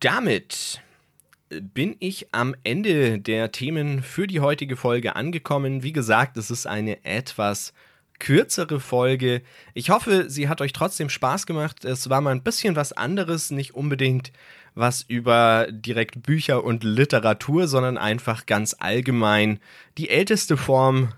Damit 0.00 0.82
bin 1.60 1.96
ich 2.00 2.28
am 2.32 2.54
Ende 2.64 3.18
der 3.18 3.52
Themen 3.52 4.02
für 4.02 4.26
die 4.26 4.40
heutige 4.40 4.76
Folge 4.76 5.16
angekommen. 5.16 5.82
Wie 5.82 5.92
gesagt, 5.92 6.36
es 6.36 6.50
ist 6.50 6.66
eine 6.66 7.04
etwas 7.04 7.72
kürzere 8.18 8.78
Folge. 8.78 9.42
Ich 9.74 9.90
hoffe, 9.90 10.30
sie 10.30 10.48
hat 10.48 10.60
euch 10.60 10.72
trotzdem 10.72 11.08
Spaß 11.08 11.46
gemacht. 11.46 11.84
Es 11.84 12.08
war 12.08 12.20
mal 12.20 12.30
ein 12.30 12.44
bisschen 12.44 12.76
was 12.76 12.92
anderes, 12.92 13.50
nicht 13.50 13.74
unbedingt 13.74 14.32
was 14.74 15.02
über 15.02 15.66
direkt 15.70 16.22
Bücher 16.22 16.64
und 16.64 16.84
Literatur, 16.84 17.66
sondern 17.66 17.98
einfach 17.98 18.46
ganz 18.46 18.76
allgemein 18.78 19.58
die 19.98 20.08
älteste 20.08 20.56
Form 20.56 21.12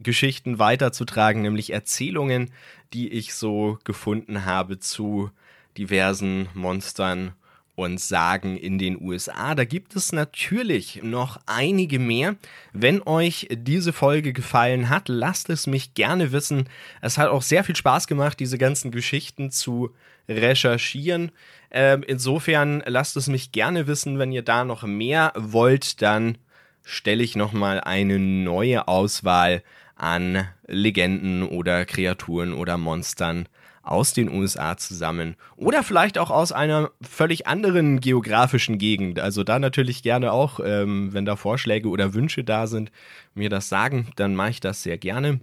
Geschichten 0.00 0.58
weiterzutragen, 0.58 1.42
nämlich 1.42 1.72
Erzählungen, 1.72 2.50
die 2.92 3.08
ich 3.08 3.34
so 3.34 3.78
gefunden 3.84 4.44
habe 4.44 4.78
zu 4.78 5.30
diversen 5.76 6.48
Monstern 6.54 7.32
und 7.74 8.00
Sagen 8.00 8.56
in 8.56 8.78
den 8.78 9.00
USA. 9.00 9.54
Da 9.54 9.64
gibt 9.64 9.96
es 9.96 10.12
natürlich 10.12 11.02
noch 11.02 11.40
einige 11.46 11.98
mehr. 11.98 12.36
Wenn 12.72 13.02
euch 13.02 13.48
diese 13.50 13.92
Folge 13.92 14.32
gefallen 14.32 14.88
hat, 14.88 15.08
lasst 15.08 15.50
es 15.50 15.66
mich 15.66 15.94
gerne 15.94 16.32
wissen. 16.32 16.68
Es 17.00 17.18
hat 17.18 17.28
auch 17.28 17.42
sehr 17.42 17.64
viel 17.64 17.76
Spaß 17.76 18.06
gemacht, 18.06 18.38
diese 18.38 18.58
ganzen 18.58 18.90
Geschichten 18.90 19.50
zu 19.50 19.90
recherchieren. 20.28 21.32
Ähm, 21.70 22.04
insofern 22.06 22.82
lasst 22.86 23.16
es 23.16 23.28
mich 23.28 23.52
gerne 23.52 23.86
wissen, 23.86 24.18
wenn 24.18 24.32
ihr 24.32 24.42
da 24.42 24.64
noch 24.64 24.82
mehr 24.82 25.32
wollt, 25.36 26.02
dann 26.02 26.38
stelle 26.82 27.22
ich 27.22 27.36
nochmal 27.36 27.80
eine 27.80 28.18
neue 28.18 28.88
Auswahl 28.88 29.62
an 29.94 30.48
Legenden 30.66 31.42
oder 31.42 31.84
Kreaturen 31.84 32.52
oder 32.54 32.78
Monstern 32.78 33.48
aus 33.90 34.12
den 34.12 34.30
USA 34.30 34.76
zusammen 34.76 35.36
oder 35.56 35.82
vielleicht 35.82 36.16
auch 36.18 36.30
aus 36.30 36.52
einer 36.52 36.90
völlig 37.02 37.46
anderen 37.46 38.00
geografischen 38.00 38.78
Gegend. 38.78 39.18
Also 39.18 39.42
da 39.42 39.58
natürlich 39.58 40.02
gerne 40.02 40.32
auch, 40.32 40.60
ähm, 40.64 41.12
wenn 41.12 41.24
da 41.24 41.36
Vorschläge 41.36 41.88
oder 41.88 42.14
Wünsche 42.14 42.44
da 42.44 42.66
sind, 42.66 42.92
mir 43.34 43.50
das 43.50 43.68
sagen, 43.68 44.08
dann 44.16 44.36
mache 44.36 44.50
ich 44.50 44.60
das 44.60 44.82
sehr 44.82 44.98
gerne. 44.98 45.40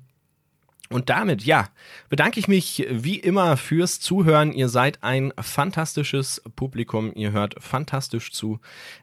Und 0.90 1.10
damit, 1.10 1.44
ja, 1.44 1.68
bedanke 2.08 2.40
ich 2.40 2.48
mich 2.48 2.88
wie 2.90 3.18
immer 3.18 3.58
fürs 3.58 4.00
Zuhören. 4.00 4.54
Ihr 4.54 4.70
seid 4.70 5.04
ein 5.04 5.34
fantastisches 5.38 6.42
Publikum. 6.56 7.12
Ihr 7.14 7.34
hört 7.34 7.56
fantastisch 7.62 8.32
zu. 8.32 8.60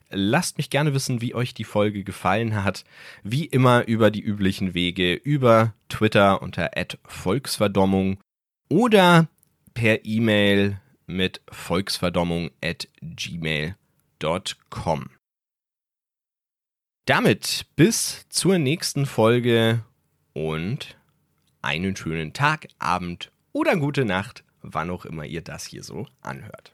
Lasst 0.08 0.56
mich 0.56 0.70
gerne 0.70 0.94
wissen, 0.94 1.20
wie 1.20 1.34
euch 1.34 1.52
die 1.52 1.64
Folge 1.64 2.02
gefallen 2.02 2.64
hat. 2.64 2.84
Wie 3.22 3.44
immer 3.44 3.86
über 3.86 4.10
die 4.10 4.22
üblichen 4.22 4.72
Wege, 4.72 5.12
über 5.12 5.74
Twitter 5.90 6.40
unter 6.40 6.70
Volksverdommung 7.04 8.18
oder 8.70 9.28
per 9.74 10.04
E-Mail 10.04 10.80
mit 11.06 11.42
volksverdommung 11.50 12.50
at 12.62 12.88
gmail.com. 13.02 13.76
Damit 17.06 17.66
bis 17.76 18.26
zur 18.30 18.58
nächsten 18.58 19.04
Folge 19.04 19.84
und 20.32 20.96
einen 21.60 21.96
schönen 21.96 22.32
Tag, 22.32 22.68
Abend 22.78 23.30
oder 23.52 23.76
gute 23.76 24.06
Nacht, 24.06 24.42
wann 24.62 24.90
auch 24.90 25.04
immer 25.04 25.26
ihr 25.26 25.42
das 25.42 25.66
hier 25.66 25.82
so 25.82 26.06
anhört. 26.22 26.73